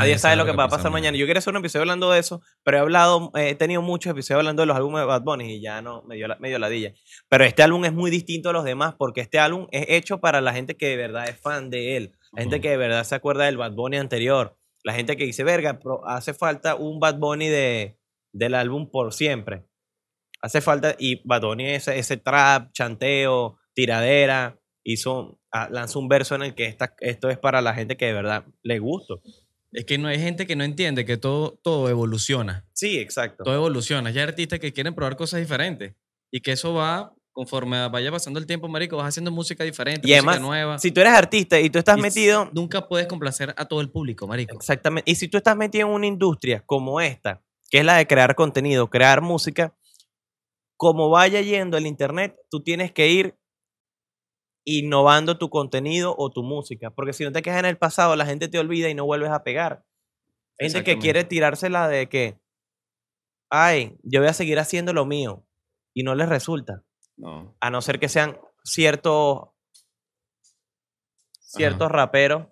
[0.00, 1.16] Nadie sabe lo que va a pasar mañana.
[1.16, 4.10] Yo quería hacer un episodio hablando de eso, pero he hablado, eh, he tenido muchos
[4.10, 6.48] episodios hablando de los álbumes de Bad Bunny y ya no me dio, la, me
[6.48, 6.92] dio ladilla.
[7.28, 10.40] Pero este álbum es muy distinto a los demás porque este álbum es hecho para
[10.40, 12.62] la gente que de verdad es fan de él, la gente Ujú.
[12.62, 16.06] que de verdad se acuerda del Bad Bunny anterior, la gente que dice, verga, pero
[16.06, 17.98] hace falta un Bad Bunny de,
[18.32, 19.64] del álbum por siempre.
[20.42, 26.42] Hace falta, y Batoni ese, ese trap, chanteo, tiradera, hizo, ah, lanzó un verso en
[26.42, 29.14] el que esta, esto es para la gente que de verdad le gusta.
[29.76, 32.64] Es que no hay gente que no entiende que todo, todo evoluciona.
[32.72, 33.44] Sí, exacto.
[33.44, 34.10] Todo evoluciona.
[34.10, 35.94] Ya hay artistas que quieren probar cosas diferentes.
[36.32, 40.14] Y que eso va, conforme vaya pasando el tiempo, marico, vas haciendo música diferente, Y
[40.14, 40.78] música nueva.
[40.78, 43.90] Si tú eres artista y tú estás Y metido, Nunca puedes complacer a todo el
[43.90, 44.56] público, marico.
[44.56, 48.06] exactamente, y si tú estás metido en una industria como esta, que es la de
[48.06, 49.76] crear contenido, crear música,
[50.78, 53.36] como vaya yendo el internet, tú tienes que ir
[54.68, 58.26] innovando tu contenido o tu música, porque si no te quedas en el pasado, la
[58.26, 59.84] gente te olvida y no vuelves a pegar.
[60.58, 62.38] Hay gente que quiere tirársela de que,
[63.50, 65.46] ay, yo voy a seguir haciendo lo mío,
[65.94, 66.82] y no les resulta,
[67.16, 67.56] No.
[67.60, 69.48] a no ser que sean ciertos,
[71.38, 72.46] ciertos raperos,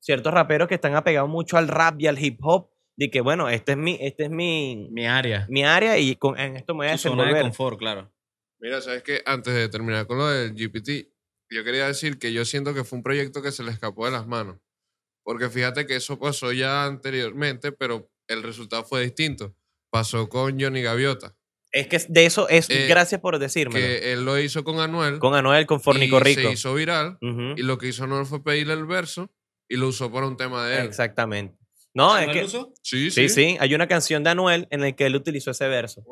[0.00, 3.48] ciertos raperos que están apegados mucho al rap y al hip hop, de que bueno,
[3.48, 5.46] este es mi, este es mi, Mi área.
[5.48, 7.42] mi área y con, en esto me voy a zona de desenvolver.
[7.42, 8.12] confort, claro.
[8.60, 11.08] Mira, sabes que antes de terminar con lo del GPT,
[11.50, 14.12] yo quería decir que yo siento que fue un proyecto que se le escapó de
[14.12, 14.58] las manos.
[15.24, 19.54] Porque fíjate que eso pasó ya anteriormente, pero el resultado fue distinto.
[19.90, 21.34] Pasó con Johnny Gaviota,
[21.70, 23.78] Es que de eso es, Eh, gracias por decírmelo.
[23.78, 25.18] que él lo hizo con Anuel.
[25.18, 26.40] con Anuel, con Fornico y Rico.
[26.42, 27.18] Se hizo viral.
[27.20, 29.30] Ujú, Y lo que hizo Anuel fue pedirle el verso
[29.68, 30.86] y lo usó para un tema de él.
[30.86, 31.58] Exactamente.
[31.94, 32.48] No, es que,
[32.82, 33.28] Sí, sí, sí.
[33.28, 36.04] sí, hay una canción de Anuel en la que él utilizó ese verso.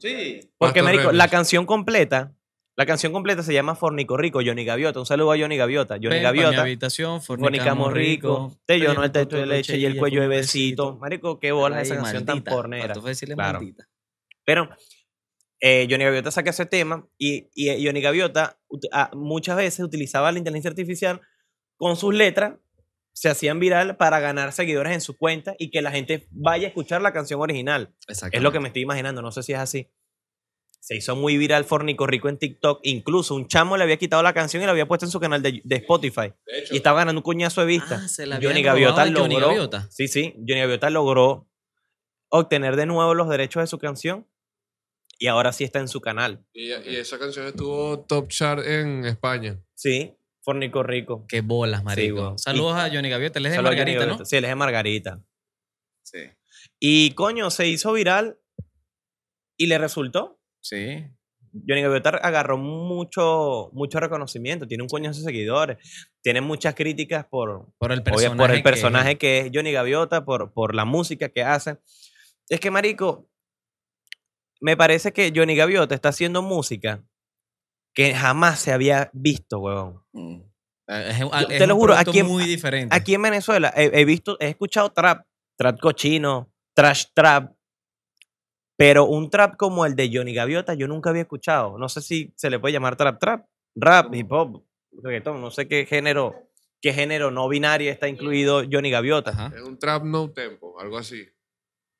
[0.00, 0.40] Sí.
[0.58, 2.32] Porque, marico, la canción completa,
[2.74, 4.98] la canción completa se llama Fornico Rico, Johnny Gaviota.
[4.98, 5.96] Un saludo a Johnny Gaviota.
[5.96, 6.62] Johnny Ven pa' mi Gaviota.
[6.62, 8.60] habitación, Fornicamos rico, rico.
[8.64, 10.96] te lleno el techo de leche y el cuello de besito.
[10.96, 12.94] Marico, qué bolas esa canción tan pornera.
[13.34, 13.60] Claro.
[14.44, 14.70] Pero
[15.60, 18.58] eh, Johnny Gaviota saca ese tema y, y eh, Johnny Gaviota
[18.92, 21.20] ah, muchas veces utilizaba la inteligencia artificial
[21.76, 22.54] con sus letras,
[23.12, 26.68] se hacían viral para ganar seguidores en su cuenta y que la gente vaya a
[26.68, 27.94] escuchar la canción original.
[28.08, 29.90] Es lo que me estoy imaginando, no sé si es así.
[30.84, 32.80] Se hizo muy viral Fornico Rico en TikTok.
[32.82, 35.40] Incluso un chamo le había quitado la canción y la había puesto en su canal
[35.40, 36.32] de, de Spotify.
[36.44, 38.00] De hecho, Y estaba ganando un cuñazo de vista.
[38.02, 39.46] Ah, se la Johnny Gaviota de Johnny logró.
[39.48, 39.88] Gaviota.
[39.92, 40.34] Sí, sí.
[40.38, 41.48] Johnny Gaviota logró
[42.30, 44.26] obtener de nuevo los derechos de su canción.
[45.20, 46.44] Y ahora sí está en su canal.
[46.52, 49.60] y, y esa canción estuvo top chart en España.
[49.76, 51.24] Sí, Fornico Rico.
[51.28, 52.36] Qué bolas, marico.
[52.38, 53.38] Saludos a Johnny Gaviota.
[53.38, 54.24] Él es de Saludos a Johnny Margarita.
[54.24, 55.22] Sí, él es de Margarita.
[56.02, 56.18] Sí.
[56.80, 58.40] Y coño, se hizo viral
[59.56, 60.40] y le resultó.
[60.62, 61.04] Sí.
[61.68, 65.76] Johnny Gaviota agarró mucho, mucho reconocimiento, tiene un coñazo de seguidores,
[66.22, 68.36] tiene muchas críticas por, Por el personaje.
[68.38, 71.76] por el que- personaje que, es Johnny Gaviota, por, por la música que hace.
[72.48, 73.28] Es que, marico,
[74.60, 77.04] me parece que Johnny Gaviota está haciendo música
[77.94, 80.02] que jamás se había visto, huevón.
[80.12, 80.40] Mm.
[80.88, 82.96] Eh, Es, Yo es te lo juro, aquí en- muy diferente.
[82.96, 85.26] Aquí en Venezuela he, he visto, he escuchado trap,
[85.58, 87.52] trap cochino, trash trap,
[88.82, 91.78] pero un trap como el de Johnny Gaviota yo nunca había escuchado.
[91.78, 94.64] No sé si se le puede llamar trap trap, rap, hip hop,
[95.00, 96.48] reggaetón, no sé qué género,
[96.80, 99.30] qué género no binario está incluido Johnny Gaviota.
[99.30, 99.52] Ajá.
[99.54, 101.28] Es un trap no tempo, algo así.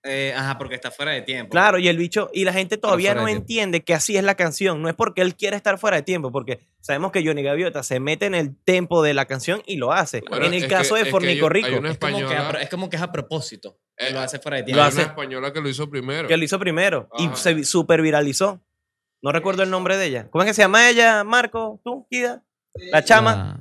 [0.05, 1.50] Eh, ajá, porque está fuera de tiempo.
[1.50, 4.82] Claro, y el bicho, y la gente todavía no entiende que así es la canción.
[4.82, 8.00] No es porque él quiera estar fuera de tiempo, porque sabemos que Johnny Gaviota se
[8.00, 10.22] mete en el tempo de la canción y lo hace.
[10.28, 12.90] Bueno, en el caso que- de Fornico hay- hay Rico, Es como, que es como
[12.90, 13.78] que es a propósito.
[13.96, 14.82] que Eh, lo hace fuera de Hay tiempo.
[14.84, 16.26] Lo una española que lo hizo primero.
[16.26, 17.36] que lo hizo primero y Ajá.
[17.36, 18.61] se super viralizó.
[19.22, 20.28] No recuerdo el nombre de ella.
[20.30, 21.80] ¿Cómo es que se llama ella, Marco?
[21.84, 22.42] ¿Tú, Kida?
[22.90, 23.57] La chama.
[23.57, 23.61] Ah,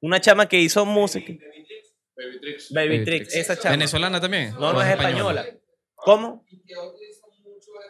[0.00, 1.32] Una chama que hizo música.
[2.16, 2.72] Baby Tricks.
[2.72, 3.34] Baby Baby Tricks, Tricks.
[3.50, 3.72] esa chama.
[3.72, 4.52] ¿Venezolana también?
[4.52, 5.44] No, ¿O no es española.
[6.04, 6.44] ¿Cómo?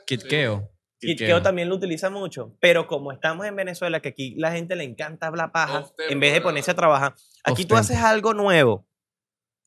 [0.07, 0.71] Kitkeo.
[1.01, 2.57] Kid Keo también lo utiliza mucho.
[2.61, 6.33] Pero como estamos en Venezuela, que aquí la gente le encanta hablar paja, en vez
[6.33, 8.89] de ponerse a trabajar, aquí tú haces algo nuevo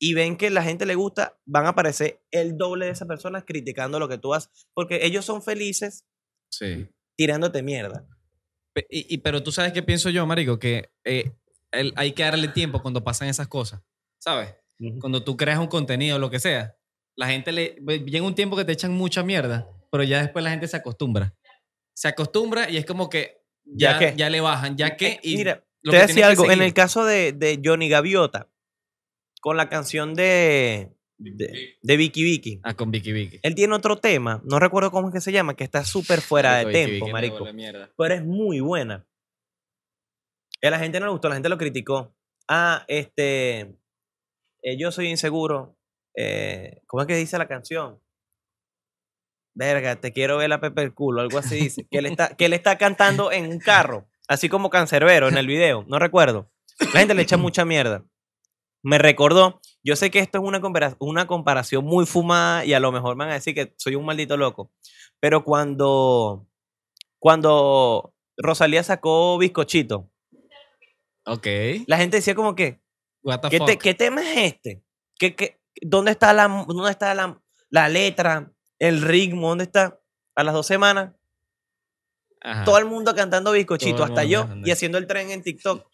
[0.00, 3.44] y ven que la gente le gusta, van a aparecer el doble de esas personas
[3.46, 4.50] criticando lo que tú haces.
[4.74, 6.04] Porque ellos son felices
[6.50, 6.88] Sí.
[7.16, 8.04] tirándote mierda.
[8.90, 11.32] Y, y- pero tú sabes qué pienso yo, marico, que eh,
[11.72, 13.82] el- hay que darle tiempo cuando pasan esas cosas,
[14.18, 14.54] ¿sabes?
[15.00, 16.76] Cuando tú creas un contenido, lo que sea,
[17.18, 20.44] la gente le ve- llega un tiempo que te echan mucha mierda, pero ya después
[20.44, 21.34] la gente se acostumbra.
[21.94, 24.16] Se acostumbra y es como que ¿Ya ya, qué?
[24.16, 26.72] ya le bajan, ya que Eh, y Mira, lo te que decía algo, en el
[26.72, 28.48] caso de, de Johnny Gaviota,
[29.40, 33.40] con la canción de, de, de Vicky Vicky, Ah, con Vicky Vicky.
[33.42, 36.58] él tiene otro tema, no recuerdo cómo es que se llama, que está súper fuera
[36.58, 37.92] de Marico, Vicky tempo, Vicky me marico.
[37.96, 39.04] Pero es muy buena.
[40.60, 42.14] Y a la gente no le gustó, la gente lo criticó.
[42.48, 43.76] Ah, este,
[44.62, 45.76] eh, yo soy inseguro.
[46.20, 48.00] Eh, ¿Cómo es que dice la canción?
[49.54, 51.86] Verga, te quiero ver la pepe el culo, algo así dice.
[51.90, 55.46] que, él está, que él está cantando en un carro, así como cancerbero en el
[55.46, 56.50] video, no recuerdo.
[56.94, 58.04] La gente le echa mucha mierda.
[58.84, 62.78] Me recordó, yo sé que esto es una, compara- una comparación muy fumada y a
[62.80, 64.70] lo mejor me van a decir que soy un maldito loco,
[65.18, 66.46] Pero cuando,
[67.18, 70.08] cuando Rosalía sacó Bizcochito,
[71.26, 71.46] Ok.
[71.88, 72.80] la gente decía como que,
[73.24, 74.84] What the ¿qué, te- qué tema es este?
[75.18, 79.48] ¿Qué, qué- dónde está, la, dónde está la, la letra, el ritmo?
[79.48, 79.98] ¿Dónde está?
[80.34, 81.14] A las dos semanas,
[82.40, 82.64] Ajá.
[82.64, 84.68] todo el mundo cantando bizcochito, hasta yo, cantando.
[84.68, 85.86] y haciendo el tren en TikTok.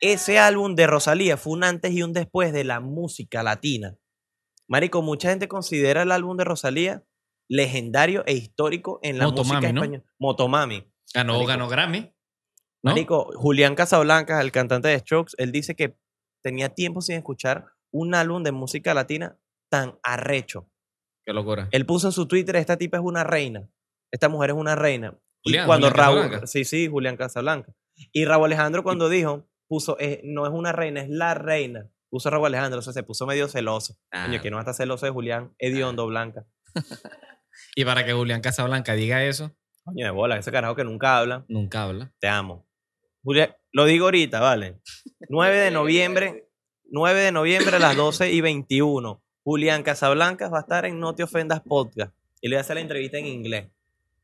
[0.00, 3.96] Ese álbum de Rosalía fue un antes y un después de la música latina.
[4.66, 7.04] Marico, mucha gente considera el álbum de Rosalía
[7.48, 9.80] legendario e histórico en la música Motomami, ¿no?
[9.82, 10.04] española.
[10.18, 10.92] Motomami.
[11.12, 11.48] Ganó, Marico.
[11.48, 12.00] ganó Grammy.
[12.00, 12.12] ¿no?
[12.92, 15.98] Marico, Julián Casablancas, el cantante de Strokes, él dice que
[16.42, 19.36] tenía tiempo sin escuchar un álbum de música latina
[19.68, 20.68] tan arrecho.
[21.24, 21.68] Qué locura.
[21.70, 23.68] Él puso en su Twitter, esta tipa es una reina.
[24.10, 25.16] Esta mujer es una reina.
[25.44, 26.46] Julián, y cuando Julián Raúl, Casablanca.
[26.46, 27.72] sí, sí, Julián Casablanca.
[28.12, 31.88] Y Raúl Alejandro cuando dijo, puso, eh, no es una reina, es la reina.
[32.10, 33.94] Puso Raúl Alejandro, o sea, se puso medio celoso.
[34.10, 34.42] Coño, Ah.
[34.42, 36.46] que no va a estar celoso de Julián Hediondo Blanca.
[37.76, 39.52] Y para que Julián Casablanca diga eso,
[39.84, 41.44] Coño de bola, ese carajo que nunca habla.
[41.48, 42.12] nunca habla.
[42.20, 42.66] Te amo.
[43.22, 44.80] Julián, lo digo ahorita, ¿vale?
[45.28, 46.48] 9 de noviembre,
[46.90, 49.22] 9 de noviembre a las 12 y 21.
[49.42, 52.12] Julián Casablancas va a estar en No Te Ofendas Podcast.
[52.40, 53.68] Y le voy a hacer la entrevista en inglés.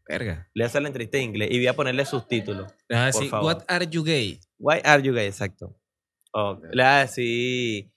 [0.09, 0.49] Verga.
[0.55, 2.73] Le voy a hacer la entrevista en inglés y voy a ponerle subtítulos.
[2.89, 4.41] Le vas a decir, what are you gay?
[4.59, 5.27] Why are you gay?
[5.27, 5.75] Exacto.
[6.33, 7.91] Ok, Le voy a decir,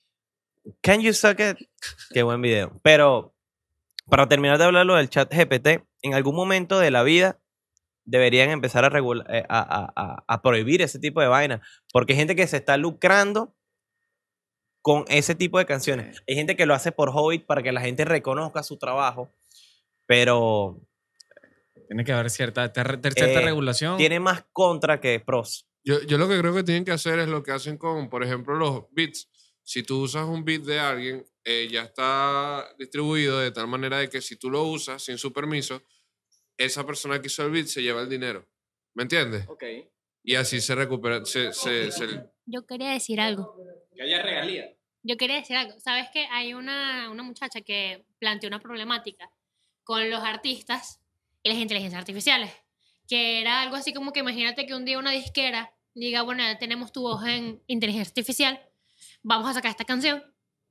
[0.82, 1.58] can you suck it?
[2.14, 2.80] Qué buen video.
[2.84, 3.34] Pero,
[4.10, 7.38] para terminar de hablar lo del chat GPT, en algún momento de la vida
[8.06, 11.62] deberían empezar a, regula- eh, a, a- a- a prohibir ese tipo de vainas.
[11.94, 13.54] Porque hay gente que se está lucrando
[14.90, 16.24] con ese tipo de canciones.
[16.28, 19.32] Hay gente que lo hace por hobby para que la gente reconozca su trabajo.
[20.08, 20.82] Pero
[21.88, 23.98] Tiene que haber cierta, cierta Eh, regulación.
[23.98, 25.68] tiene más contra que pros.
[25.84, 28.24] Yo, yo lo que creo que tienen que hacer es lo que hacen con, por
[28.24, 29.30] ejemplo, los beats.
[29.64, 34.10] Si tú usas un beat de alguien, eh, ya está distribuido de tal manera de
[34.10, 35.84] que si tú lo usas sin su permiso,
[36.58, 38.44] esa persona que hizo el beat se lleva el dinero.
[38.96, 39.48] ¿Me entiendes?
[39.48, 39.64] Ok.
[40.24, 41.24] Y así se recupera.
[41.26, 43.56] Se, se- se- Yo quería decir algo.
[43.96, 44.76] Que haya regalía.
[45.04, 45.80] Yo quería decir algo.
[45.80, 49.32] ¿Sabes que hay una, una muchacha que planteó una problemática
[49.84, 51.00] con los artistas
[51.44, 52.52] y las inteligencias artificiales?
[53.08, 56.58] Que era algo así como que imagínate que un día una disquera diga, bueno, ya
[56.58, 58.62] tenemos tu voz en inteligencia artificial,
[59.24, 60.24] vamos a sacar esta canción,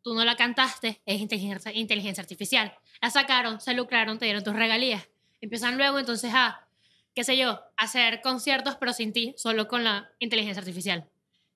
[0.03, 2.75] tú no la cantaste, es inteligencia, inteligencia artificial.
[3.01, 5.09] La sacaron, se lucraron, te dieron tus regalías.
[5.41, 6.69] Empiezan luego entonces a,
[7.15, 11.09] qué sé yo, hacer conciertos pero sin ti, solo con la inteligencia artificial.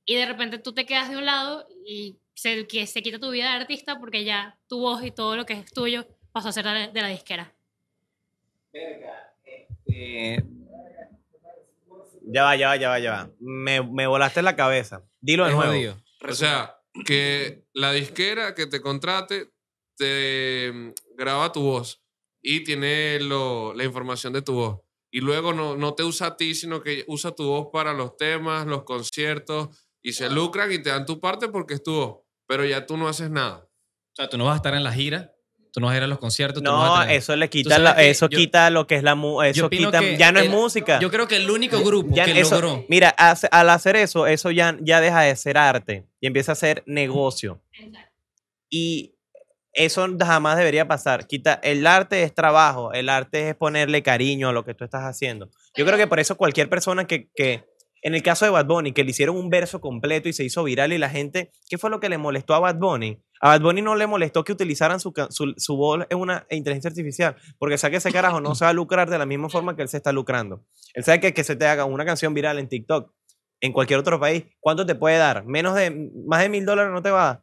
[0.04, 3.30] Y de repente tú te quedas de un lado y se, que se quita tu
[3.30, 6.52] vida de artista porque ya tu voz y todo lo que es tuyo pasó a
[6.52, 7.52] ser de la, de la disquera.
[9.86, 10.42] Eh,
[12.24, 13.30] Ya va, ya va, ya va, ya va.
[13.40, 15.02] Me, me volaste la cabeza.
[15.20, 15.72] Dilo de es nuevo.
[15.72, 16.02] jodido.
[16.28, 19.50] o sea, que la disquera que te contrate
[19.96, 22.00] te mm, graba tu voz
[22.40, 24.80] y tiene lo- la información de tu voz.
[25.10, 28.16] Y luego no, no te usa a ti, sino que usa tu voz para los
[28.16, 29.68] temas, los conciertos,
[30.00, 32.18] y se lucran y te dan tu parte porque es tu voz.
[32.46, 33.66] Pero ya tú no haces nada.
[34.12, 35.32] O sea, tú no vas a estar en la gira,
[35.72, 36.62] tú no vas a ir a los conciertos.
[36.62, 39.14] tú no, vas a eso le quita, la- eso yo- quita lo que es la
[39.14, 41.00] mu- eso quita, ya no es música.
[41.00, 42.84] Yo creo que el único grupo Ya que eso- logró.
[42.88, 46.56] Mira, hace- al hacer eso, eso ya, ya deja de ser arte y empieza a
[46.56, 47.62] ser negocio.
[48.68, 49.14] Y
[49.72, 51.26] eso jamás debería pasar.
[51.26, 55.02] Quita, el arte es trabajo, el arte es ponerle cariño a lo que tú estás
[55.04, 55.50] haciendo.
[55.74, 57.64] Yo creo que por eso cualquier persona que, que
[58.02, 60.64] en el caso de Bad Bunny, que le hicieron un verso completo y se hizo
[60.64, 63.22] viral y la gente, ¿qué fue lo que le molestó a Bad Bunny?
[63.40, 66.88] A Bad Bunny no le molestó que utilizaran su, su, su voz en una inteligencia
[66.88, 69.76] artificial, porque sabe que ese carajo no se va a lucrar de la misma forma
[69.76, 70.64] que él se está lucrando.
[70.94, 73.12] Él sabe que, que se te haga una canción viral en TikTok,
[73.60, 75.44] en cualquier otro país, ¿cuánto te puede dar?
[75.44, 77.42] Menos de, más de mil dólares no te va a dar.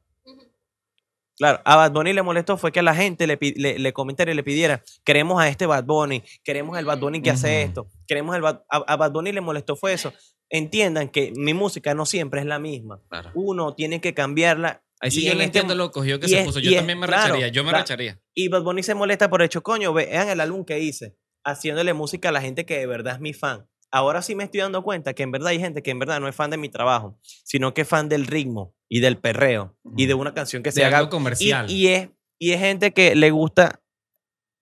[1.37, 4.29] Claro, a Bad Bunny le molestó fue que a la gente le, le, le comentara
[4.29, 7.87] y le pidiera, queremos a este Bad Bunny, queremos el Bad Bunny que hace esto,
[8.05, 10.11] queremos el Bad, a, a Bad Bunny le molestó fue eso.
[10.49, 13.01] Entiendan que mi música no siempre es la misma.
[13.09, 13.31] Claro.
[13.35, 14.83] Uno tiene que cambiarla.
[15.01, 16.59] Ahí sí yo le este entiendo mo- lo cogió que se es- puso.
[16.59, 17.47] Yo es- también me claro, recharía.
[17.49, 17.83] Yo me claro.
[17.83, 18.19] recharía.
[18.33, 22.29] Y Bad Bunny se molesta por hecho, coño, vean el álbum que hice, haciéndole música
[22.29, 23.67] a la gente que de verdad es mi fan.
[23.91, 26.27] Ahora sí me estoy dando cuenta que en verdad hay gente que en verdad no
[26.27, 30.05] es fan de mi trabajo, sino que es fan del ritmo y del perreo y
[30.05, 31.69] de una canción que se De haga algo comercial.
[31.71, 33.81] y, y es, y es gente que le gusta,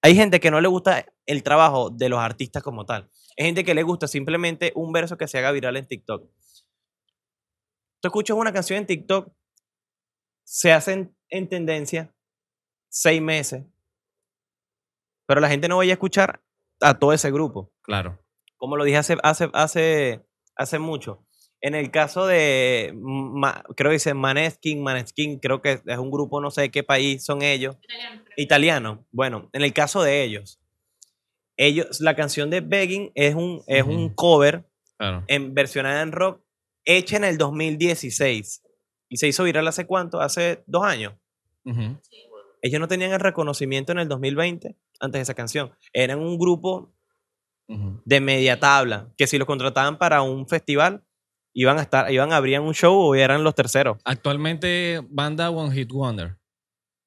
[0.01, 3.09] hay gente que no le gusta el trabajo de los artistas como tal.
[3.37, 6.29] Hay gente que le gusta simplemente un verso que se haga viral en TikTok.
[8.01, 9.31] Tú escuchas una canción en TikTok,
[10.43, 12.13] se hace en, en tendencia
[12.89, 13.63] seis meses,
[15.27, 16.41] pero la gente no vaya a escuchar
[16.81, 18.19] a todo ese grupo Claro.
[18.57, 20.25] como lo dije hace, hace, hace,
[20.55, 21.23] hace mucho.
[21.59, 26.39] En el caso de, Ma- creo que dice Maneskin, Maneskin, creo que es un grupo,
[26.39, 27.77] no sé de qué país son ellos,
[28.35, 29.05] italiano.
[29.11, 30.59] Bueno, en el caso de ellos,
[31.57, 34.65] ellos, la canción de Begging es un, es un cover
[34.97, 35.23] Claro.
[35.27, 36.41] en, versionada en rock
[36.85, 38.63] hecha en el 2016.
[39.09, 40.19] Y se hizo viral hace cuánto?
[40.21, 41.13] Hace dos años.
[42.61, 45.71] Ellos no tenían el reconocimiento en el 2020 antes de esa canción.
[45.93, 46.93] Eran un grupo
[47.67, 51.03] de media tabla que si los contrataban para un festival
[51.53, 53.97] iban a estar, iban a abrir un show o eran los terceros.
[54.05, 56.37] Actualmente, banda One Hit Wonder.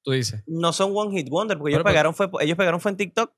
[0.03, 0.43] Tú dices.
[0.47, 1.83] No son One Hit Wonder porque ellos
[2.15, 3.33] pues- fue, ellos pegaron fue en TikTok.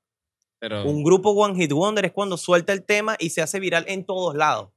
[0.64, 0.82] Pero.
[0.84, 4.06] Un grupo One Hit Wonder es cuando suelta el tema y se hace viral en
[4.06, 4.70] todos lados.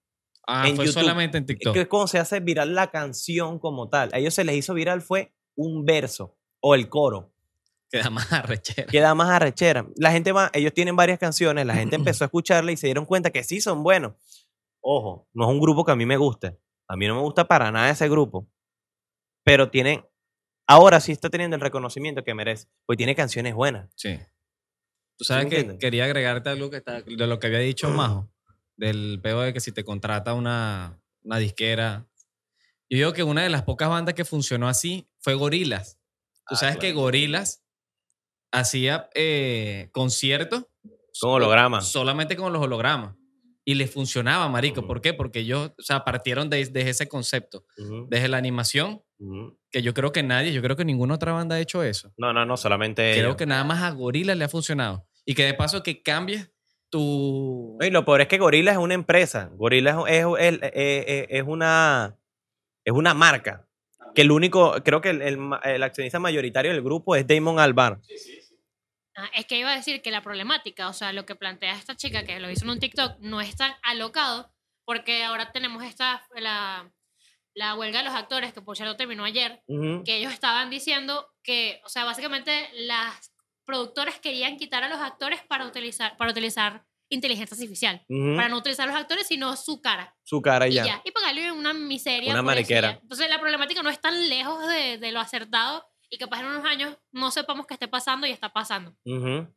[0.46, 1.00] ah, en fue YouTube.
[1.00, 1.78] solamente en TikTok.
[1.78, 4.10] es cuando se hace viral la canción como tal.
[4.12, 7.32] A ellos se les hizo viral fue un verso o el coro.
[7.90, 8.88] Queda más arrechera.
[8.88, 9.88] Queda más arrechera.
[9.96, 13.06] La gente va, ellos tienen varias canciones, la gente empezó a escucharla y se dieron
[13.06, 14.14] cuenta que sí son buenos.
[14.82, 16.60] Ojo, no es un grupo que a mí me guste.
[16.90, 18.46] A mí no me gusta para nada ese grupo.
[19.46, 20.06] Pero tienen,
[20.68, 22.68] ahora sí está teniendo el reconocimiento que merece.
[22.86, 23.90] Pues tiene canciones buenas.
[23.96, 24.20] Sí.
[25.18, 25.80] Tú sabes que entiendes?
[25.80, 28.32] quería agregarte algo que está, de lo que había dicho Majo,
[28.76, 32.08] del peo de que si te contrata una, una disquera.
[32.90, 36.00] Yo digo que una de las pocas bandas que funcionó así fue Gorilas.
[36.48, 36.94] Tú Ah, sabes que.
[36.94, 37.64] Gorilas
[38.52, 40.66] hacía eh, conciertos
[41.20, 41.88] Con hologramas.
[41.92, 43.16] solamente con los hologramas.
[43.66, 44.88] Y les funcionaba, marico.
[44.88, 45.14] ¿Por qué?
[45.14, 47.66] Porque ellos, o sea, partieron de, de ese concepto,
[48.08, 49.04] desde la animación,
[49.70, 52.14] que yo creo que nadie, yo creo que ninguna otra banda ha hecho eso.
[52.16, 53.36] No, no, no, solamente Creo ellos.
[53.36, 55.06] que nada más a Gorillaz le ha funcionado.
[55.30, 56.50] Y que de paso que cambies
[56.90, 57.78] tu...
[57.82, 59.50] Y lo peor es que Gorilla es una empresa.
[59.54, 62.18] Gorilla es, es- es- es- una,
[62.86, 63.68] es una marca.
[64.16, 68.02] Que el único, creo que el, el el accionista mayoritario del grupo es Damon Albarn.
[69.16, 71.96] Ah, es que iba a decir que la problemática, o sea, lo que plantea esta
[71.96, 74.52] chica que lo hizo en un TikTok, no es tan alocado,
[74.86, 76.90] porque ahora tenemos esta, la,
[77.54, 80.04] la huelga de los actores, que por cierto terminó ayer, Ujú.
[80.06, 83.34] que ellos estaban diciendo que, o sea, básicamente las
[83.68, 88.36] productoras querían quitar a los actores para utilizar, para utilizar inteligencia artificial, Ujú.
[88.36, 90.16] para no utilizar los actores, sino su cara.
[90.24, 90.86] Su cara y Y ya.
[90.86, 91.02] ya.
[91.06, 92.32] Y pagarle una miseria.
[92.34, 92.92] Una por eso, mariquera.
[92.94, 93.00] ya.
[93.02, 96.66] Entonces la problemática no es tan lejos de, de lo acertado y capaz en unos
[96.66, 98.96] años no sepamos qué esté pasando y está pasando.
[99.06, 99.48] Ujú.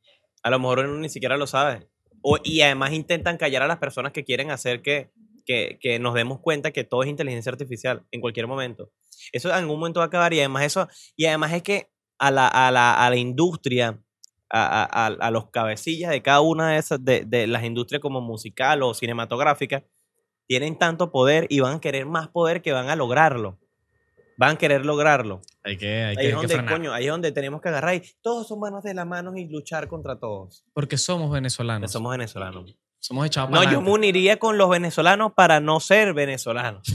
[0.43, 1.89] A lo mejor uno ni siquiera lo sabe.
[2.23, 5.11] O- y además intentan callar a las personas que quieren hacer que,
[5.47, 8.93] que, que nos demos cuenta que todo es inteligencia artificial en cualquier momento.
[9.33, 11.91] Eso en algún momento va a acabar y además eso, y además es que
[12.21, 13.99] a la, a la, a la industria,
[14.51, 18.83] a, a- los cabecillas de cada una de esas, de, de las industrias como musical
[18.83, 19.85] o cinematográfica,
[20.47, 23.59] tienen tanto poder y van a querer más poder que van a lograrlo.
[24.37, 25.41] Van a querer lograrlo.
[25.65, 28.03] Hay que, hay Ahí es hay donde, coño, ahí es donde tenemos que agarrar y
[28.23, 30.65] todos son manos de las manos y luchar contra todos.
[30.73, 31.91] Porque somos venezolanos.
[31.91, 32.77] Somos venezolanos.
[32.99, 36.83] Somos echados No, yo me uniría con los venezolanos para no ser venezolanos.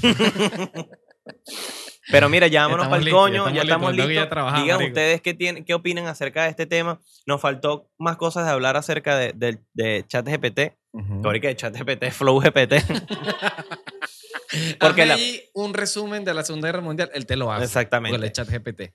[2.11, 4.83] Pero mira, ya vámonos para el coño, ya estamos listos, Digan marico.
[4.85, 6.99] ustedes qué, tienen, qué opinan acerca de este tema.
[7.25, 10.75] Nos faltó más cosas de hablar acerca de, de, de ChatGPT.
[10.91, 11.21] Ujú.
[11.21, 12.73] Que ahorita ChatGPT es Flow GPT.
[14.79, 17.65] Porque Hazme la- ahí un resumen de la Segunda Guerra Mundial, él te lo hace.
[17.65, 18.17] Exactamente.
[18.17, 18.93] Con el chat GPT.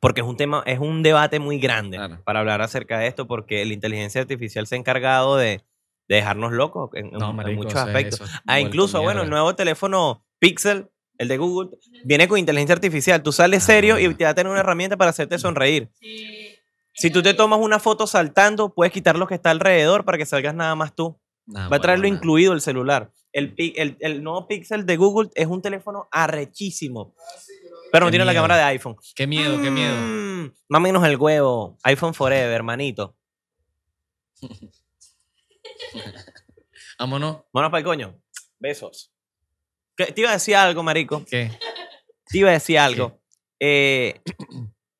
[0.00, 2.22] porque es un tema, es un debate muy grande Claro.
[2.24, 5.64] para hablar acerca de esto, porque la inteligencia artificial se ha encargado de,
[6.08, 8.20] de dejarnos locos en, en- No, en marico, muchos aspectos.
[8.20, 11.70] es Ah, incluso, bueno, el nuevo teléfono Pixel, el de Google,
[12.04, 13.22] viene con inteligencia artificial.
[13.22, 14.16] Tú sales serio y Ah.
[14.16, 15.88] te va a tener una herramienta para hacerte sonreír.
[16.94, 20.26] Si tú te tomas una foto saltando, puedes quitar lo que está alrededor para que
[20.26, 21.18] salgas nada más tú.
[21.46, 23.10] Nah, Va a traerlo bueno, incluido el celular.
[23.32, 27.14] El, el, el nuevo Pixel de Google es un teléfono arrechísimo.
[27.90, 28.96] Pero no Qué tiene la cámara de iPhone.
[29.14, 29.94] Qué miedo, qué miedo.
[29.96, 31.76] Mm, mámenos el huevo.
[31.82, 33.16] iPhone Forever, hermanito.
[36.98, 37.38] Vámonos.
[37.52, 38.20] Vámonos para el coño.
[38.58, 39.11] Besos.
[39.96, 41.24] ¿Qué- Te iba a decir algo, marico.
[41.24, 41.50] ¿Qué?
[42.26, 43.20] Te iba a decir algo.
[43.60, 44.20] Eh,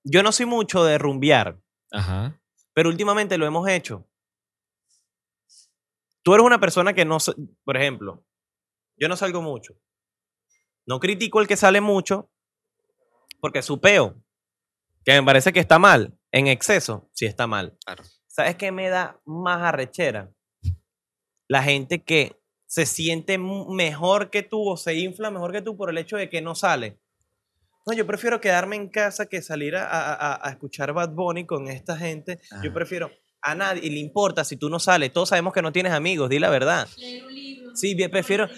[0.04, 1.58] yo no soy mucho de rumbear,
[1.90, 2.40] Ajá.
[2.74, 4.08] pero últimamente lo hemos hecho.
[6.22, 7.18] Tú eres una persona que no,
[7.64, 8.24] por ejemplo,
[8.96, 9.74] yo no salgo mucho.
[10.86, 12.30] No critico el que sale mucho
[13.40, 14.22] porque su peo,
[15.04, 17.76] que me parece que está mal, en exceso, sí está mal.
[17.84, 18.04] Claro.
[18.28, 20.32] ¿Sabes qué me da más arrechera?
[21.48, 22.40] La gente que
[22.72, 26.30] se siente mejor que tú o se infla mejor que tú por el hecho de
[26.30, 26.96] que no sale.
[27.84, 29.84] No, yo prefiero quedarme en casa que salir a,
[30.36, 32.40] a- escuchar Bad Bunny con esta gente.
[32.62, 33.10] Yo prefiero
[33.42, 35.12] a nadie, y le importa si tú no sales.
[35.12, 36.88] Todos sabemos que no tienes amigos, di la verdad.
[37.74, 38.44] Sí, bien, prefiero.
[38.44, 38.54] a na-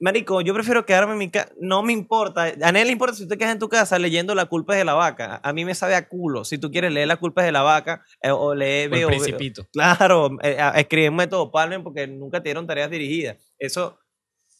[0.00, 1.52] Marico, yo prefiero quedarme en mi casa.
[1.60, 2.44] No me importa.
[2.44, 4.78] A nadie le importa si tú te quedas en tu casa leyendo La culpa es
[4.78, 5.40] de la vaca.
[5.42, 6.44] A mí me sabe a culo.
[6.44, 8.90] Si tú quieres leer La culpa es de la vaca eh, o leer.
[8.92, 9.66] O el principito.
[9.72, 10.56] Claro, eh,
[10.90, 13.36] en método Palmen porque nunca te dieron tareas dirigidas.
[13.58, 13.98] Eso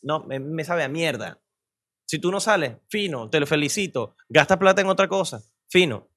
[0.02, 1.40] no me, me sabe a mierda.
[2.06, 4.14] Si tú no sales, fino, te lo felicito.
[4.28, 6.08] Gastas plata en otra cosa, fino.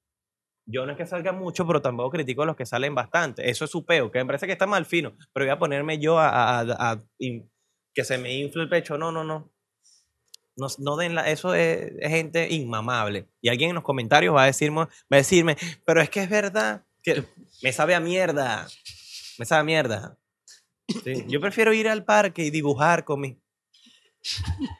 [0.69, 3.49] Yo no es que salga mucho, pero tampoco critico a los que salen bastante.
[3.49, 5.13] Eso es su peo, que me parece que está mal fino.
[5.31, 7.49] Pero voy a ponerme yo a, a- a- a- in-
[7.97, 8.95] que se me infle el pecho.
[8.95, 9.51] No, no, no.
[10.55, 13.27] No, no den la- eso es, es gente inmamable.
[13.41, 16.29] Y alguien en los comentarios va a, decirme, va a decirme, pero es que es
[16.29, 16.85] verdad.
[17.01, 17.23] Que
[17.63, 18.67] me sabe a mierda.
[19.39, 20.17] Me sabe a mierda.
[21.03, 23.41] Sí, Yo prefiero ir al parque y dibujar con mi...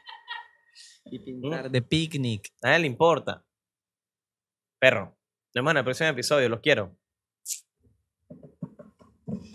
[1.10, 2.52] Y pintar de picnic.
[2.62, 3.42] A nadie le importa.
[4.78, 5.06] Perro.
[5.06, 6.48] Nos vemos en el próximo episodio.
[6.50, 6.97] Los quiero.